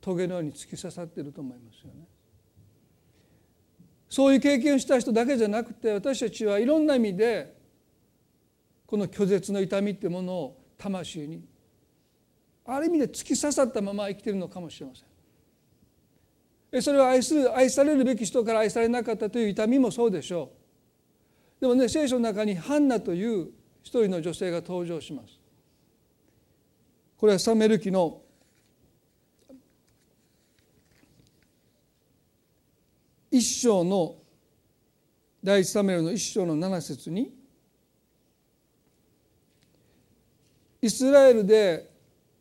[0.00, 2.06] 棘のように突き刺さっていると思いますよね。
[4.08, 7.54] そういう経験をした人だけじゃなくて私たちはいろんな意味で
[8.86, 11.44] この拒絶の痛みっていうものを魂に
[12.66, 15.09] ある意味で突き刺さったまま生きているのかもしれません。
[16.80, 20.52] それは愛する愛されるべき人から愛されなかったという痛みもそうでしょ
[21.58, 21.60] う。
[21.62, 23.48] でもね聖書の中にハンナという
[23.82, 25.40] 一人の女性が登場します。
[27.16, 28.22] これはサメル記の
[33.30, 34.16] 一章の
[35.42, 37.32] 第一サメルの一章の七節に
[40.82, 41.90] イスラエルで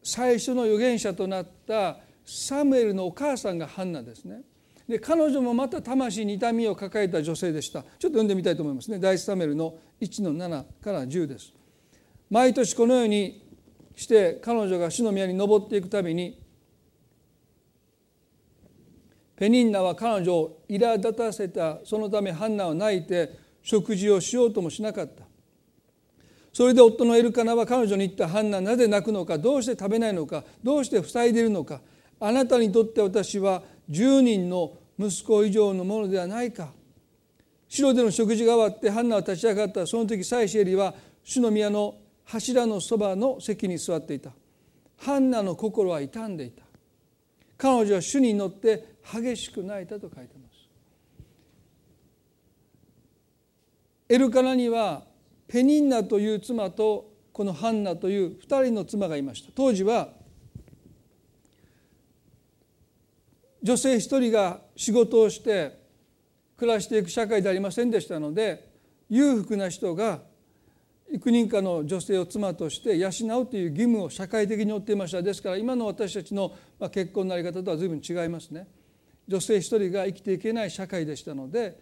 [0.02, 1.98] 最初の預言者となった
[2.30, 4.42] サムエルのお母さんがハンナですね。
[4.88, 7.82] で彼女もまた魂に痛みを抱えた女性でした。
[7.82, 9.00] ちょっと読んでみたいと思いますね。
[9.00, 11.54] 第一サムエルの1の7から10です。
[12.30, 13.48] 毎年このように
[13.96, 16.40] して彼女が主の宮に登っていくたびに
[19.36, 21.80] ペニンナは彼女を苛立たせた。
[21.84, 25.24] そのためハンナは泣いて食事をしようともしなかった。
[26.52, 28.28] それで夫のエルカナは彼女に言った。
[28.28, 31.82] ハンナなぜ泣くのかどうして食べないのかどうして塞いでいるのか。
[32.20, 36.72] あなたにとって私は10人の息子以上のものではないか。
[37.68, 40.94] 城での食事が終わってハンナは立ち上がったその時妻子エリは
[41.24, 41.96] 主の宮の
[42.26, 44.32] 柱のそばの席に座っていた。
[44.98, 46.64] ハンナの心は傷んでいた。
[47.58, 50.70] 彼女は主に乗って激しく泣いたと書いてます。
[54.10, 55.04] エルカナには
[55.48, 59.52] ペニンナという妻とこのハンナという2人の妻がいました。
[59.56, 60.10] 当時は
[63.62, 65.78] 女性一人が仕事をして
[66.58, 68.70] 暮らしていく社会でありませんでしたので
[69.10, 70.22] 裕福な人が
[71.12, 73.10] 幾人かの女性を妻として養
[73.42, 75.24] うという義務を社会的に負っていました。
[75.24, 76.54] ですから今の私たちの
[76.92, 78.68] 結婚の在り方とは随分違いますね。
[79.28, 81.80] 女性一人が生きていけない社会でしたので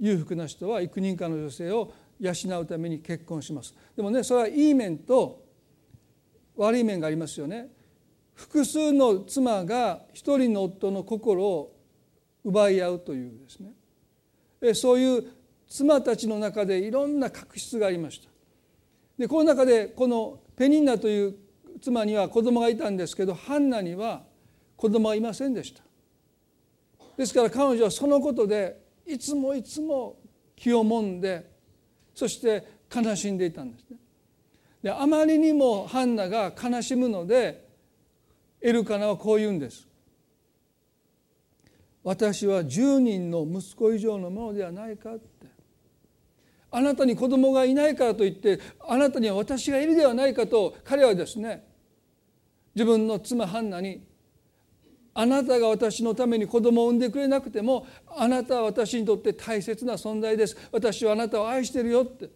[0.00, 3.74] 裕福な人は幾人かの女性を養うために結婚します。
[3.94, 5.44] でもねそれはいい面と
[6.56, 7.68] 悪い面がありますよね。
[8.40, 11.76] 複数の妻が一人の夫の心を
[12.42, 14.74] 奪い合うというですね。
[14.74, 15.24] そういう
[15.68, 18.30] 妻たちの中でいろんな確執がありました。
[19.18, 21.34] でこの中でこのペニンナという
[21.82, 24.22] 妻には子供がいたんですけどハンナには
[24.74, 25.82] 子供はいませんでした。
[27.18, 30.16] ですから彼女はそのことでいつもいつも
[30.56, 31.50] 気をもんで
[32.14, 33.98] そして悲しんでいたんですね。
[34.82, 37.68] であまりにもハンナが悲しむので
[38.60, 39.88] エルカナはこう言うんです。
[42.02, 45.46] 私は10人の息子以上のものではないかって。
[46.70, 51.64] あなたに子供がいないからといってあなたには私がいるではないかと彼はですね
[52.76, 54.06] 自分の妻ハンナに
[55.12, 57.86] あなたが私のために子供を産んでくれなくても
[58.16, 60.56] あなたは私にとって大切な存在です。
[60.70, 62.30] 私はあなたを愛してるよって。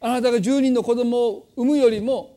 [0.00, 2.35] あなたが10人の子供を産むよりも、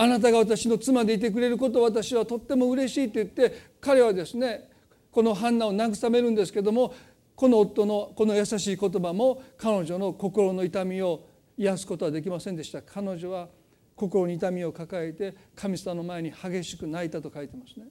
[0.00, 4.70] あなたが私の妻でいてくれることを私はとっても嬉しいと言って彼はですね
[5.10, 6.94] このハンナを慰めるんですけども
[7.34, 11.26] この夫のこの優しい言葉も彼女の心の痛みを
[11.56, 12.80] 癒すことはできませんでした。
[12.80, 13.48] 彼女は
[13.96, 17.86] 心に痛みを抱えて神様の前に激しく泣いたと書いてますね。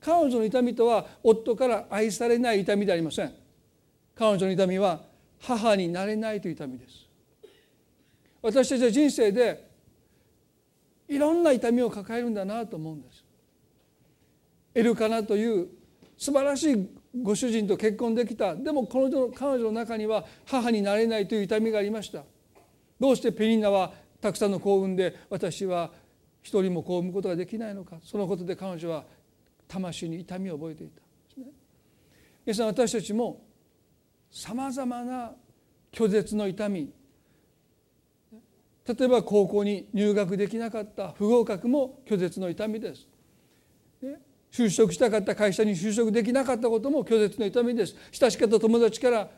[0.00, 3.34] 彼女の痛みとは夫から愛されない痛みでありません。
[4.14, 5.00] 彼女の痛みは
[5.40, 7.08] 母になれないという痛みです。
[8.40, 9.73] 私たちは人生で
[11.08, 13.24] いろんな痛みを抱えるんだなと思うんです。
[14.74, 15.68] エルカナという
[16.16, 16.88] 素晴らしい
[17.22, 18.54] ご主人と結婚できた。
[18.56, 22.24] でもこの彼女の中には母になれないという痛みがありました。
[22.98, 25.90] どうしてペリンナはたくさんの幸運で私は
[26.42, 27.98] 一人も子を産むことができないのか。
[28.02, 29.04] そのことで彼女は
[29.68, 31.02] 魂に痛みを覚えていた。
[32.46, 33.42] 皆さん私たちも
[34.30, 35.32] さまざまな
[35.92, 36.92] 拒絶の痛み
[38.86, 43.06] 例えば高校に入学できなかった不合格も拒絶の痛みです。
[44.52, 47.96] 就職したかった会社に就職できなかったことも拒絶の痛みです。
[48.12, 49.30] 親しかった友達から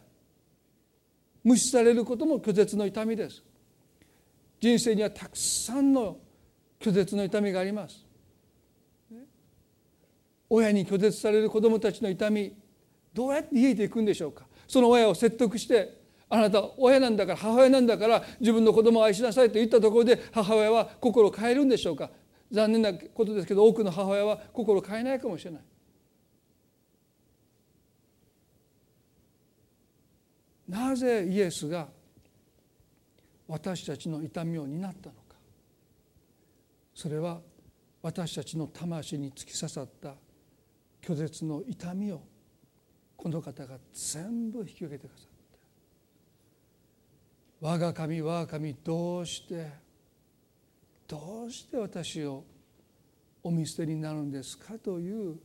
[1.45, 3.43] 無視されることも拒絶の痛みです。
[4.61, 6.19] 人生にはたくさんの
[6.81, 8.05] 拒絶の痛みがあります。
[10.51, 12.55] 親に拒絶される子どもたちの痛み
[13.13, 15.96] どうやって癒えていくんでしょうかその親を説得して
[16.29, 22.11] あなた親なんだから母親なんだから自分の子供を愛しなさいと言ったところで母親は心を変えるんでしょうか？
[22.51, 25.61] 残念なことですけど多くの母親は心を変えないかもしれない。
[30.68, 31.87] なぜイエスが
[33.47, 35.37] 私たちの痛みを担ったのか？
[36.93, 37.41] それは
[38.03, 40.14] 私たちの魂に突き刺さった
[41.01, 42.20] 拒絶の痛みを
[43.16, 45.36] この方が全部引き受けてくださった
[47.61, 49.71] 我が神我が神どうして
[51.09, 52.45] どうして私を
[53.43, 54.75] お見捨てになるんですか？
[54.79, 55.37] という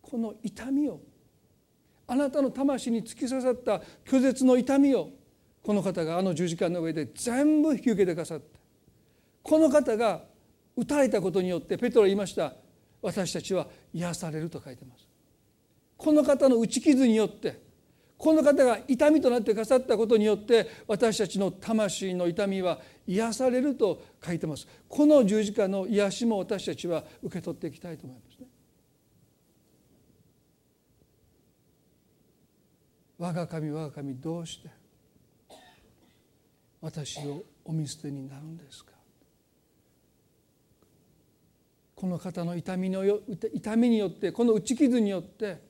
[0.00, 1.00] この痛みを
[2.06, 5.10] あなたの魂に突き刺さった拒絶の痛みを
[5.62, 8.44] この方があの十字架の上で全部引き受けてくださった。
[9.42, 10.22] この方が
[10.76, 12.54] 打たれたことによってペトロ言いました。
[13.02, 15.06] 私たちは癒されると書いてます。
[15.96, 17.60] この方の打ち傷によって
[18.20, 24.68] この方が痛みとなってかさったことによって私たちの魂の痛みは癒されると書いてます。
[24.90, 28.46] この十字架の癒しも私たちは受け取っていきたいと思いますね。
[33.16, 34.68] 我が神我が神どうして
[36.82, 38.92] 私をお見捨てになるんですか？
[41.94, 43.20] この方の痛みのよ
[43.54, 45.69] 痛みによってこの打ち傷によって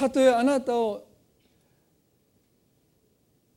[0.00, 1.06] たとえあなたを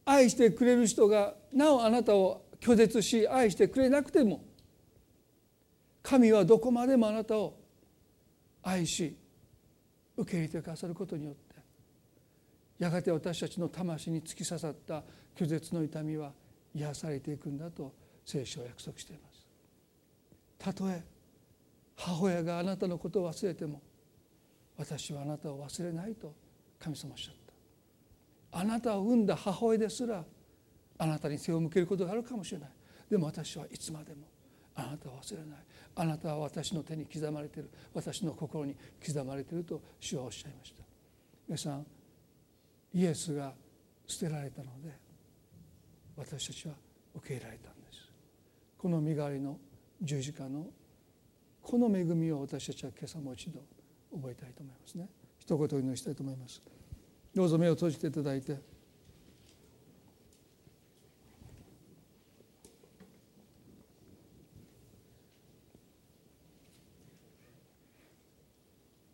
[0.04, 4.44] 愛してくれる人がなおあなたを拒絶し愛してくれなくても
[6.02, 7.58] 神はどこまでもあなたを
[8.62, 9.16] 愛し
[10.18, 11.56] 受け入れてくださることによって
[12.78, 15.02] やがて私たちの魂に突き刺さった
[15.38, 16.34] 拒絶の痛みは
[16.76, 17.94] 癒されていくんだと
[18.26, 19.48] 聖書は約束しています。
[20.60, 21.02] たとえ
[21.96, 23.82] 母親があなたのことを忘れても
[24.78, 26.34] 私はあなたを忘れないと
[26.80, 27.36] 神様おっしゃっ
[28.52, 28.60] た。
[28.60, 30.24] あなたを産んだ母親ですら
[30.98, 32.70] あなたに背を向けることがあるかもしれない。
[33.10, 34.28] でも私はいつまでも
[34.76, 35.58] あなたを忘れない。
[35.96, 37.70] あなたは私の手に刻まれている。
[37.94, 40.84] 私の心に刻まれていると主はおっしゃいました。
[41.48, 41.86] 皆さん
[42.94, 43.54] イエスが
[44.08, 44.92] 捨てられたので
[46.16, 46.74] 私たちは
[47.16, 48.10] 受け入れられたんです。
[48.78, 49.58] この身代わりの
[50.02, 50.68] 十字架の
[51.62, 53.62] この恵みを私たちは今朝もう一度
[54.14, 55.10] 覚えたいと思いますね。
[55.40, 56.62] 一言お祈りしたいと思います。
[57.36, 58.58] どうぞ目を閉じていただいて。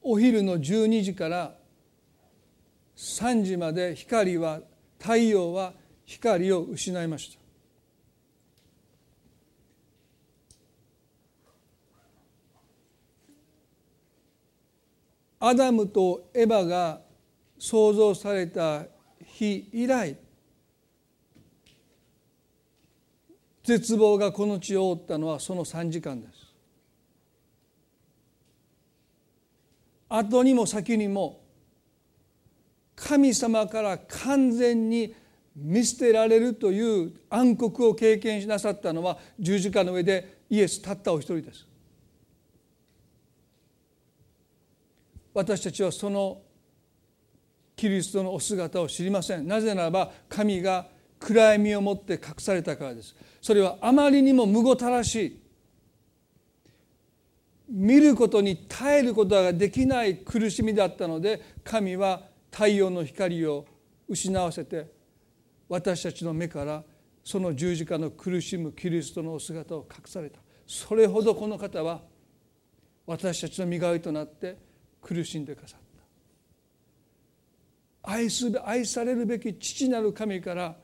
[0.01, 1.55] お昼の12時から
[2.95, 4.61] 3時まで光は
[4.97, 5.73] 太陽は
[6.05, 7.38] 光を失いました。
[15.39, 17.01] アダムとエバが
[17.57, 18.85] 創造された
[19.23, 20.17] 日以来
[23.63, 26.33] 絶望がこの地を覆ったのはその3時間です。
[30.09, 31.41] 後にも先にも
[32.95, 35.13] 神様から完全に
[35.55, 41.68] 見捨てられるという暗黒を経験しなさったのは十字架の上でイエスたったお一人です。
[45.33, 46.41] 私たちはその
[47.75, 49.47] キリストのお姿を知りません。
[49.47, 50.87] なぜならば神が
[51.19, 53.15] 暗闇をもって隠されたからです。
[53.41, 55.39] それはあまりにもむごたらしい。
[57.69, 63.65] 見ることに耐えることができない苦しみだったので神は太陽の光を
[64.07, 64.91] 失わせて
[65.67, 66.83] 私たちの目から
[67.23, 70.39] その十字架の苦しむキリストのお姿を隠された。
[70.65, 72.01] それほどこの方は
[73.05, 74.57] 私たちの身代わりとなって
[75.01, 75.79] 苦しんでくださっ
[78.03, 78.11] た。
[78.11, 80.75] 愛す愛されるべき父なる神から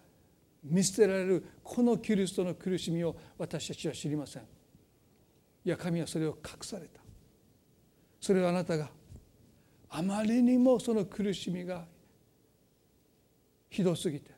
[0.63, 4.43] 見捨てられるこのキリストの苦しみを私たちは知りません。
[4.43, 7.01] いや神はそれを隠された。
[8.19, 8.89] それはあなたが
[9.89, 11.85] あまりにもその苦しみが
[13.69, 14.31] ひどすぎて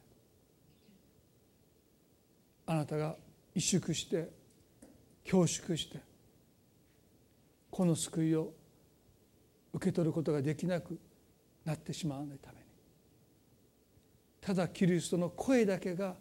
[2.66, 3.16] あなたが
[3.56, 4.30] 萎縮して
[5.24, 6.00] 恐縮して
[7.70, 8.52] この救いを
[9.78, 10.98] 受け取ることができなく
[11.64, 12.66] なってしまわないために。
[14.42, 16.16] ただキリストの声だけが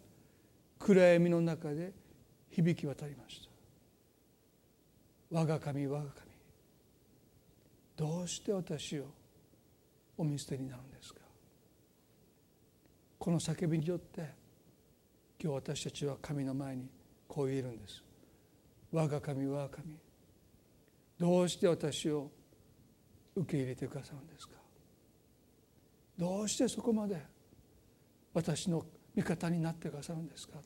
[0.79, 1.93] 暗闇の中で
[2.51, 3.49] 響き渡りました。
[5.31, 6.27] 我が神我が神。
[7.97, 9.07] どうして私を
[10.19, 11.21] お見捨てになるんですか？
[13.19, 14.21] この叫びによって
[15.43, 16.91] 今日私たちは神の前に
[17.27, 18.05] こう言えるんです。
[18.93, 19.97] 我が神我が神。
[21.19, 22.31] どうして私を
[23.37, 24.55] 受け入れてくださるんですか？
[26.19, 27.23] どうしてそこまで
[28.33, 28.85] 私の
[29.15, 30.59] 味方になってくださるんですか？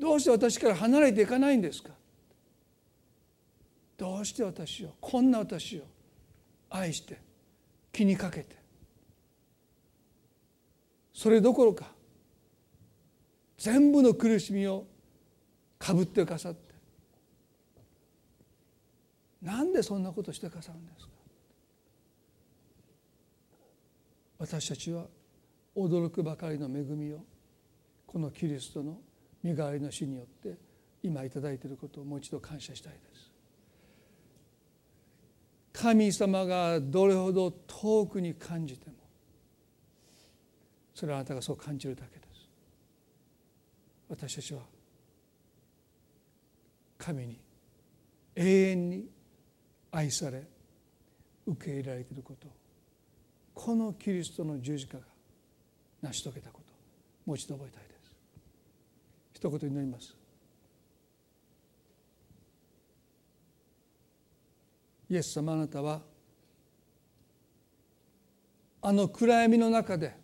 [0.00, 1.90] どうして私から離れていかないんですか？
[3.96, 5.82] どうして私をこんな私を
[6.70, 7.20] 愛して
[7.92, 8.56] 気にかけて
[11.12, 11.90] それどころか
[13.56, 14.86] 全部の苦しみを
[15.78, 16.74] かぶってくださって
[19.42, 21.07] なんでそんなことしてくださるんですか？
[24.38, 25.06] 私たちは
[25.76, 27.24] 驚くばかりの恵みを
[28.06, 28.98] このキリストの
[29.42, 30.56] 身代わりの死によって
[31.02, 33.30] 今頂いていることをもう一度感謝したいです。
[35.72, 38.96] 神様がどれほど遠くに感じても
[40.94, 42.48] それはあなたがそう感じるだけです。
[44.08, 44.62] 私たちは
[46.96, 47.40] 神に
[48.34, 49.08] 永遠に
[49.92, 50.42] 愛され
[51.46, 52.50] 受け入れられていることを
[53.60, 55.02] このキリストの十字架が
[56.00, 56.72] 成し遂げたこと
[57.26, 58.12] もう一度覚えたいです。
[59.34, 60.14] 一言祈ります。
[65.10, 66.00] イエス様あなたは
[68.80, 70.14] あの暗闇の中で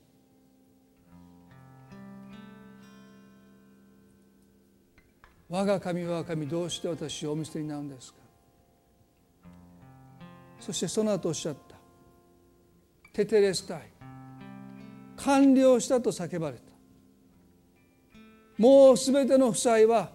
[5.49, 8.19] 我が神我が神どうして私をお見捨てになるんですか？
[10.61, 11.64] そしてその後おっしゃった
[13.15, 13.83] テテレスタイ
[15.17, 16.65] 完了したと叫ばれた。
[18.59, 20.11] もうすべての負債は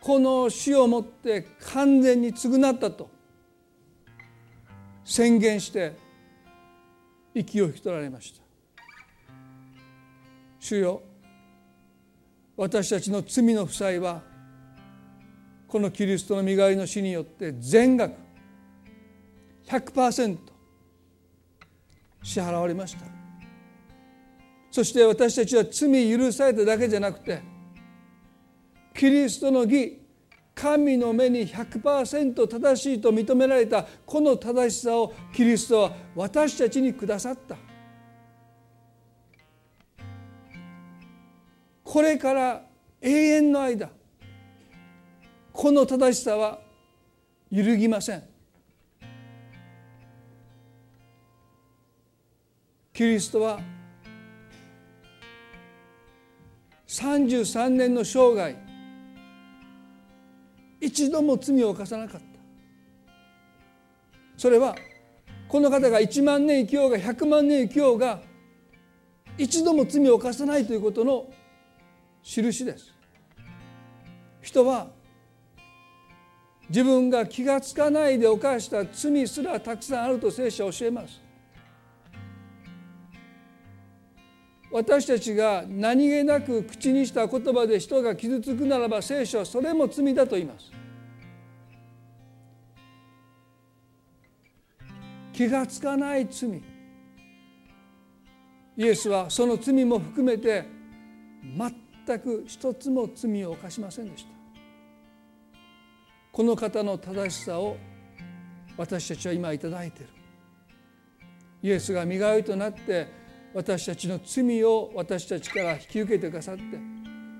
[0.00, 3.10] この死をもって完全に償ったと
[5.04, 5.94] 宣言して
[7.34, 8.42] 息を引き取られました。
[10.58, 11.02] 主よ
[12.56, 14.22] 私たちの罪の負債は
[15.68, 18.14] このキリストの身代わりの死によって全額
[19.66, 20.55] 100%
[22.26, 23.06] 支払われました。
[24.72, 27.40] そして私たちは罪許されただけじゃなくて
[28.94, 30.02] キリストの義
[30.54, 37.56] 神の目に100%正しいと認められたこの正しさをキリストは私たちにくださった。
[41.84, 42.62] これから
[43.00, 43.90] 永遠の間
[45.52, 46.58] この正しさは
[47.50, 48.35] 揺るぎません。
[52.96, 53.60] キリストは
[56.88, 58.56] 33年の生涯
[60.80, 62.26] 一度も罪を犯さなかった。
[64.38, 64.74] それは
[65.46, 68.20] この方が1万年生きようが100万年生きようが
[69.36, 71.26] 一度も罪を犯さないということの
[72.22, 72.94] 印です。
[74.40, 74.86] 人は
[76.70, 81.25] 自分が気が付かないで犯した罪すらたくさんあると聖書は教えます。
[84.76, 90.70] 私たちが何気なく口にした言葉で人が傷つくならば聖書はそれも罪だと言います。
[95.32, 96.62] 気がつかない罪。
[98.76, 100.66] イエスはその罪も含めて
[102.06, 104.28] 全く一つも罪を犯しませんでした。
[106.32, 107.78] この方の正しさを
[108.76, 110.12] 私たちは今頂いている。
[111.62, 113.15] イエスが身代わりとなって
[113.56, 116.62] 私たちの罪を私たちから引き受けてくださって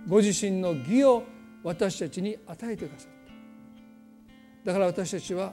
[0.09, 1.23] ご自身の義を
[1.63, 3.11] 私たちに与えてくださっ
[4.65, 4.71] た。
[4.71, 5.53] だから私たちは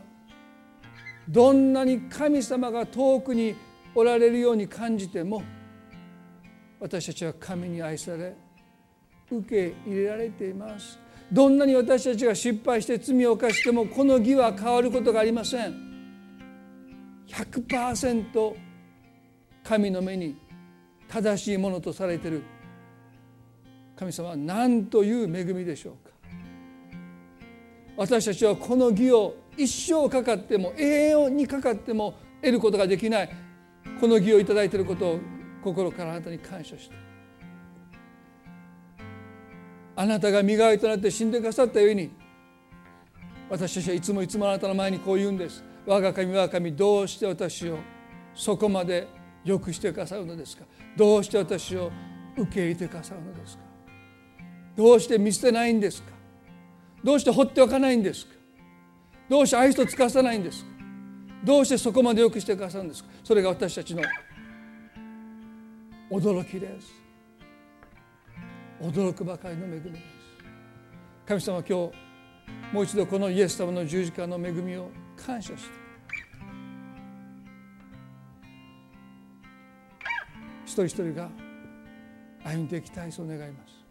[1.27, 3.55] どんなに神様が遠くに
[3.93, 5.43] おられるように感じても
[6.79, 8.33] 私たちは神に愛され
[9.29, 10.97] 受け入れられています。
[11.29, 15.73] どんなに私たちが失敗して罪を犯してもこの義は変わることがありません。
[17.27, 18.55] 100%
[19.61, 20.42] 神の目に
[21.13, 22.41] 正しいものとされてる。
[23.95, 26.11] 神様は何という恵みでしょうか。
[27.95, 33.29] 私たちはこの義を一生かかっても永遠にかかっても得ることができない。
[34.01, 35.19] この義を頂いていることを
[35.63, 36.95] 心からあなたに感謝して。
[39.95, 42.09] あなたが身代わりとなって死んでくださったように。
[43.51, 45.63] 私たちはいつもいつもあなたの前にこう言うんです。
[45.85, 47.77] 我が神我が神どうして私を
[48.33, 49.07] そこまで
[49.45, 50.63] よくしてくださるのですか。
[50.95, 51.91] どうして私を
[52.37, 53.63] 受け入れてくださるのですか？
[54.75, 56.11] どうして見捨てないんですか？
[57.03, 58.33] どうして放っておかないんですか？
[59.29, 60.71] どうして愛想つかさないんですか？
[61.43, 63.09] どうしてそこまでよくしてくださるんですか？
[63.23, 64.03] それが私たちの
[66.09, 66.93] 驚きです。
[68.81, 70.03] 驚くばかりの恵みです。
[71.25, 71.73] 神様今日
[72.73, 75.82] もう一度このイエス様の十字架の恵みを感謝して
[80.73, 81.29] 一人一人が
[82.43, 83.83] 歩んでいきたいそう願います。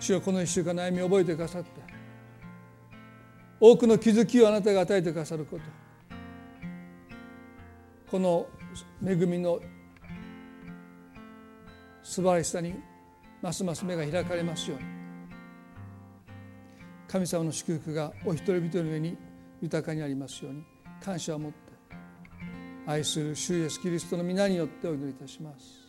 [0.00, 1.68] 主はこの一週間の歩みを覚えてくださって
[3.60, 5.62] 多くの気づきをあなたが与えてくださること
[8.10, 8.46] この
[9.02, 9.60] 恵みの
[12.02, 12.74] 素晴らしさに
[13.40, 14.84] ますます目が開かれますように
[17.08, 19.16] 神様の祝福がお一人一人の上に
[19.62, 20.64] 豊かにありますように
[21.02, 21.63] 感謝を持って
[22.86, 25.84] 愛する主イエスキリストの皆によってお祈りいたします。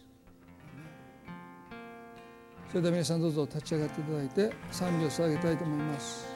[2.70, 6.35] それでは皆さんどうぞ立ち上がっていただいて賛美を捧げたいと思います。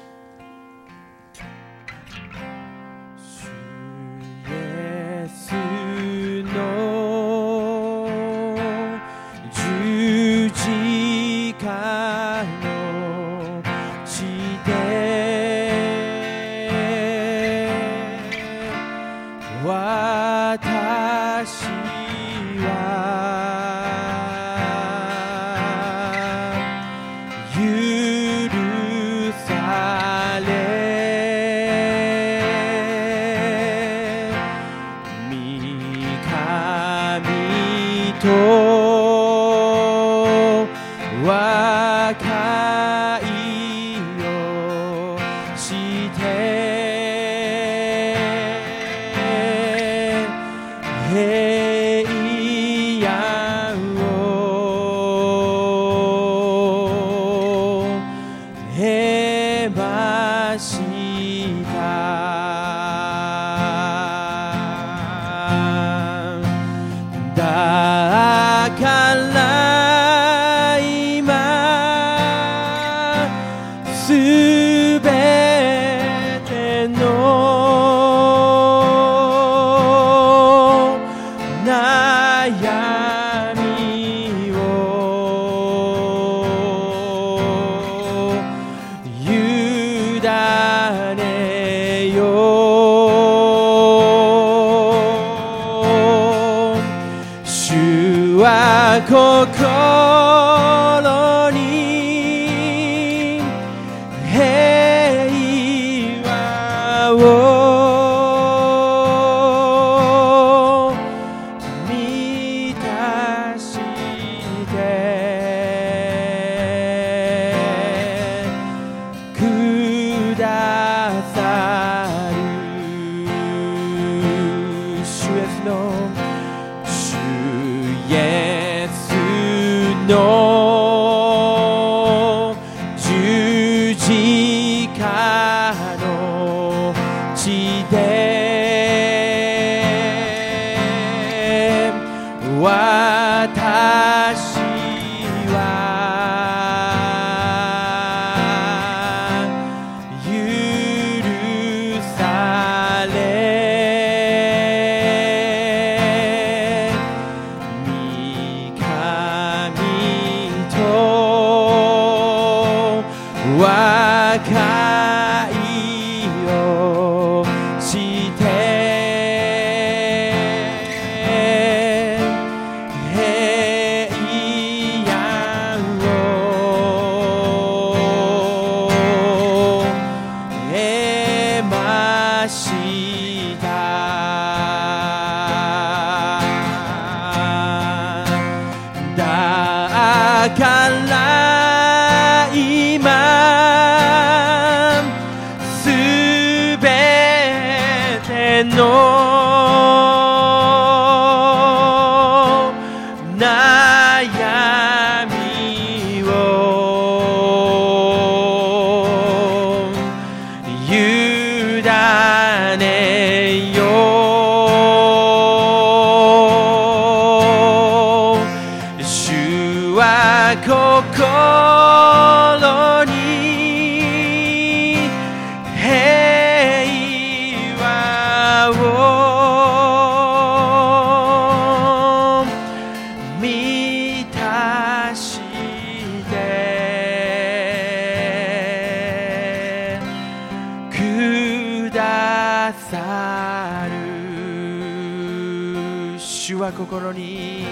[246.50, 247.64] 主は心に。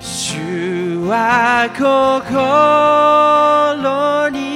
[0.00, 2.30] 主は心
[4.30, 4.47] に。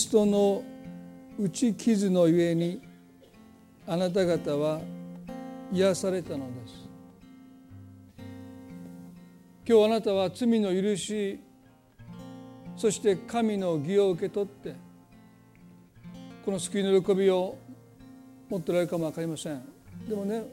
[0.00, 0.64] ストの
[1.38, 2.80] 打ち傷のゆえに
[3.86, 4.80] あなた方は
[5.70, 6.88] 癒されたのです。
[9.68, 11.38] 今日あなたは罪の許し
[12.76, 14.74] そして神の義を受け取って
[16.44, 17.58] この救いの喜びを
[18.48, 19.62] 持っておられるかも分かりません。
[20.08, 20.44] でもね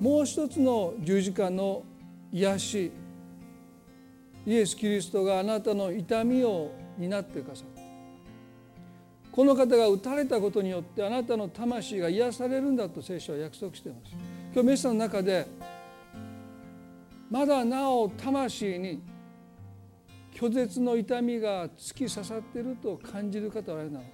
[0.00, 1.82] もう一つの十字架の
[2.32, 2.92] 癒し
[4.46, 7.75] イエス・キリストがあなたの痛みを担ってくださる
[9.36, 14.16] この方が打たれたことによってあなたの魂が癒されるんだと聖書は約束しています。
[14.54, 15.46] 今日メッセの中で
[17.30, 19.02] まだなお魂に
[20.34, 24.04] 拒絶の痛みが突き刺さっていると感じる方はあれなの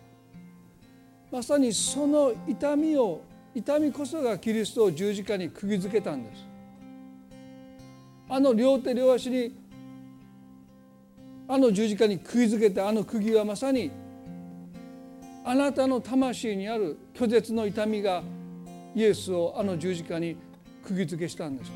[1.31, 3.23] まさにその痛みを
[3.55, 6.45] 痛みこそがキリストを十字架に釘付けたんです。
[8.29, 9.57] あの両手両足に
[11.47, 14.02] あの十字架に釘付けたあの釘はまさに
[15.45, 18.23] あなたの魂にある拒絶の痛みが
[18.95, 20.37] イエスをあの十字架に
[20.85, 21.73] 釘付けしたんです。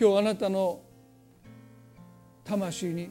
[0.00, 0.80] 今日あなたの
[2.44, 3.10] 魂に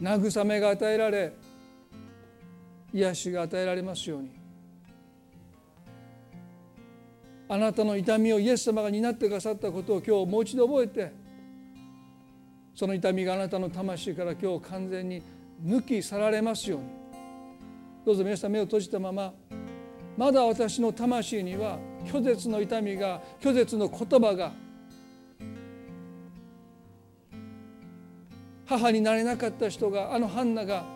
[0.00, 1.32] 慰めが与えられ
[2.92, 4.30] 癒しが与えられますように。
[7.48, 11.19] あなたの痛みをイエス様が担ってくださったことを今日もう一度覚えて
[12.80, 15.22] その痛みがあなたの魂から今日完全に
[15.62, 16.86] 抜き去られますように。
[18.06, 19.34] どうぞ皆さん目を閉じたまま
[20.16, 24.52] まだ私の魂には拒絶の痛みが拒絶の言葉が
[28.64, 30.86] 母になれなかった人があのハンナが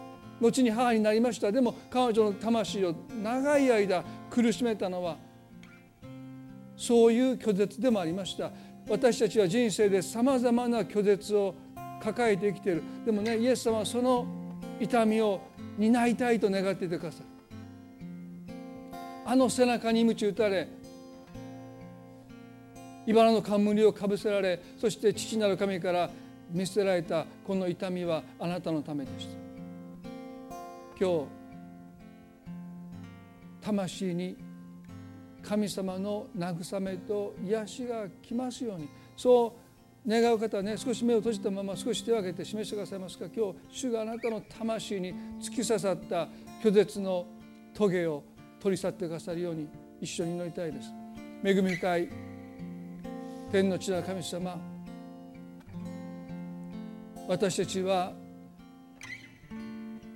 [0.41, 1.53] 後に母になりました。
[1.53, 5.18] でも彼女の魂を長い間苦しめたのは
[6.78, 8.53] そういう拒絶でもありました。
[8.89, 11.55] 私たちは人生でさまざまな拒絶を
[12.05, 12.83] 抱えて生きている。
[13.07, 14.27] でもねイエス様はその
[14.79, 15.41] 痛みを
[15.79, 17.35] 担いたいと願っていてください。
[19.27, 20.69] あの背中に鞭打たれ
[23.07, 26.11] 茨の冠をかぶせられそして父なる神から
[26.51, 29.35] 見捨てられたこの痛みはあなたのためでした
[31.01, 31.27] 今日
[33.63, 34.37] 魂に
[35.43, 38.89] 神様の慰めと癒しが来ますように。
[39.17, 39.64] そう
[40.07, 43.27] 願う方はね少し目を閉じたまま少し手を挙げて示してくださいますか。
[43.35, 46.29] 今日主があなたの魂に突き刺さった
[46.63, 47.27] 拒絶の
[47.75, 48.23] 棘を
[48.61, 49.69] 取り去ってくださるように
[50.01, 50.93] 一緒に祈りたいです。
[51.43, 52.09] 恵み深い
[53.51, 54.61] 天の地な神様
[57.27, 58.13] 私たちは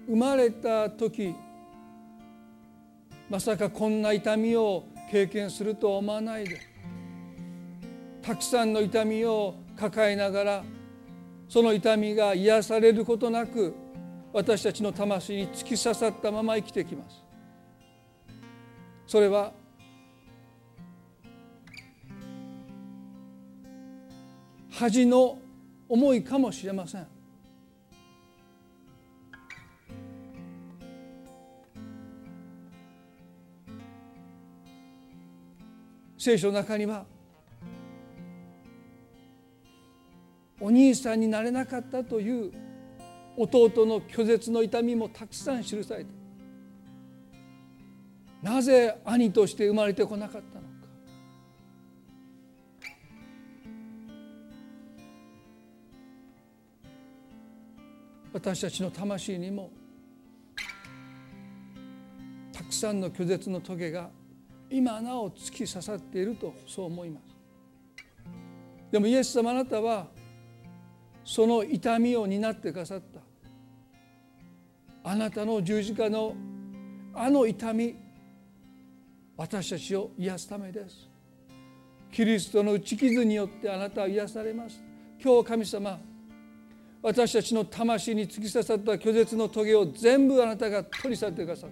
[0.07, 1.34] 生まれた時
[3.30, 6.61] まさかこんな痛みを経験するとは思わないで。
[8.22, 10.64] たくさんの痛みを抱えながら
[11.48, 13.74] その痛みが癒されることなく
[14.32, 17.24] 私たちの魂に突き刺さったまま生きてきます。
[19.06, 19.52] それは
[24.70, 25.38] 恥の
[25.88, 27.06] 思いかもしれません。
[36.18, 37.06] 聖書の中には
[40.61, 42.52] お兄さんになれなかったという
[43.36, 46.11] 弟の拒絶の痛みもたくさん記されて
[48.42, 50.68] なぜ兄として生まれてこなかったのか。
[58.32, 59.70] 私たちの魂にも
[62.52, 64.11] たくさんの拒絶の棘が
[64.70, 67.24] 今なお突き刺さっているとそう思います。
[68.92, 70.06] でもイエス様あなたは
[71.28, 73.20] その痛みを担ってくださった。
[75.10, 76.34] あなたの十字架の
[77.14, 77.96] あの痛み
[79.36, 81.06] 私たちを癒すためです。
[82.10, 84.82] キリストの打ち傷によってあなたは癒されます。
[85.22, 86.00] 今日神様
[87.02, 91.70] 私たちの魂に突き刺さった拒絶の棘を全部あなたが取り去ってくださっ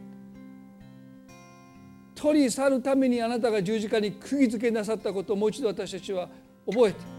[2.14, 2.22] た。
[2.22, 6.28] 取り去るためにあなたが十字架に釘付けなさったことをもう一度私たちは
[6.66, 7.15] 覚えて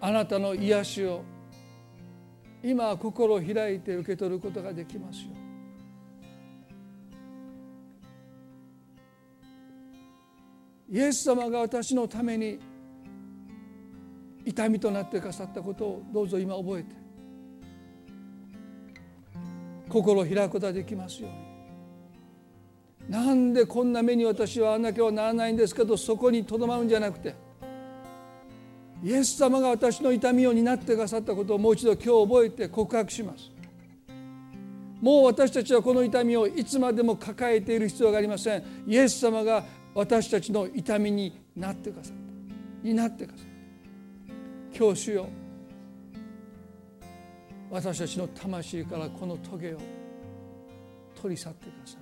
[0.00, 1.24] あなたの癒しを
[2.62, 5.30] 今心を開いて受け取ることができますよ。
[10.90, 12.58] イエス様が私のために
[14.44, 16.96] 痛みとなってくださったことをどうぞ今覚えて
[19.88, 21.48] 心を開くことができますように。
[23.08, 27.34] なんでこんな目に私はあんなきゃならないんですけどそこにとどまるんじゃなくて
[29.02, 33.50] イエス様が私の痛みを担ってくださったことをもう一度今日覚えて告白します。
[35.00, 38.64] もう私たちはこの痛みをいつまでも抱えている必要がありません。
[38.86, 42.14] イエス様が私たちの痛みになってくださっ
[42.82, 43.46] たになってくださっ
[44.72, 44.78] た。
[44.78, 45.28] 今日主よ。
[47.70, 49.78] 私たちの魂からこの棘を
[51.20, 51.98] 取り去ってくださ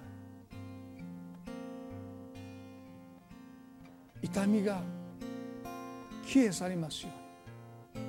[4.23, 4.27] い。
[4.27, 4.81] 痛みが
[6.27, 7.11] 消え去りますよ。
[7.95, 8.05] うに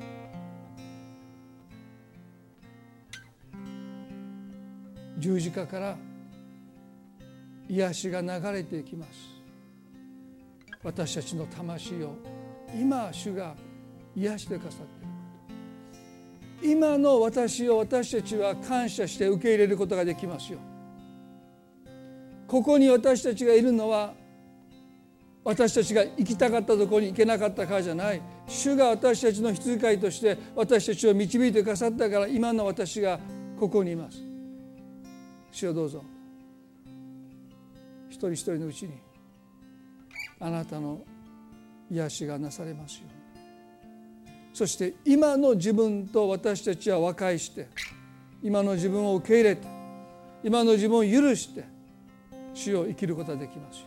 [5.20, 5.97] 十字架から
[7.70, 9.11] 癒しが流れていきます。
[10.84, 12.15] 私たちの魂を
[12.74, 13.55] 今主が
[14.15, 15.11] 癒してくださっているこ
[16.61, 16.68] と。
[16.68, 20.60] 今の私を私たちは感謝して受け入れることができますよ。
[22.48, 24.14] ここに私たちがいるのは
[25.48, 28.22] 私たちが行きたかったところに行けなかったからじゃない。
[28.49, 33.18] 主が私たちの羊飼いとして私たちを導いてくださったから今の私が
[33.57, 34.18] ここにいます。
[35.49, 36.03] 主をどうぞ。
[38.10, 38.95] 一人一人のうちに
[40.41, 40.99] あなたの
[41.90, 43.18] 癒しがなされますように。
[44.53, 47.69] そして今の自分と私たちは和解して
[48.44, 49.65] 今の自分を受け入れて
[50.44, 51.64] 今の自分を許して
[52.53, 53.86] 主を生きることができますよ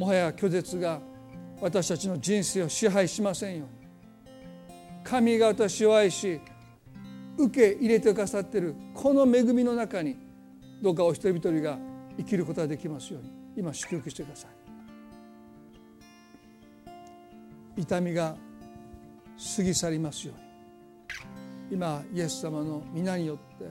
[0.00, 0.98] もはや拒絶が
[1.60, 3.66] 私たちの人生を支配しませんよ。
[3.66, 6.40] うに神が私を愛し
[7.36, 10.16] 受け入れてくださっているこの恵みの中に
[10.80, 11.76] どうかお一人一人が
[12.16, 14.48] 生きることができますように今祝福してくださ
[17.76, 17.82] い。
[17.82, 18.36] 痛みが
[19.56, 20.32] 過ぎ去りますよ
[21.70, 21.76] うに。
[21.76, 23.66] 今イエス様の皆によって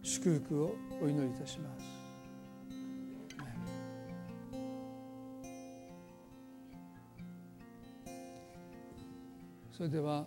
[0.00, 1.97] 祝福をお祈りいたします。
[9.78, 10.24] それでは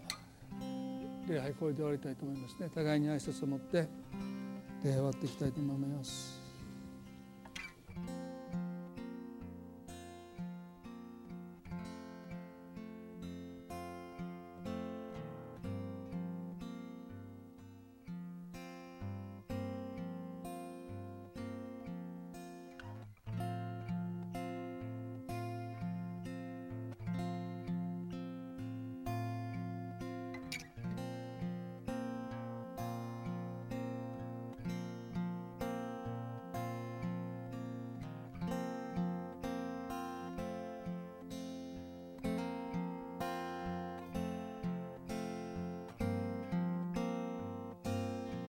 [1.28, 2.69] 礼拝これで終わりたいと思いますね。
[2.73, 3.86] 互いに挨拶を持って
[4.82, 6.41] 礼終わっていきたいと思います。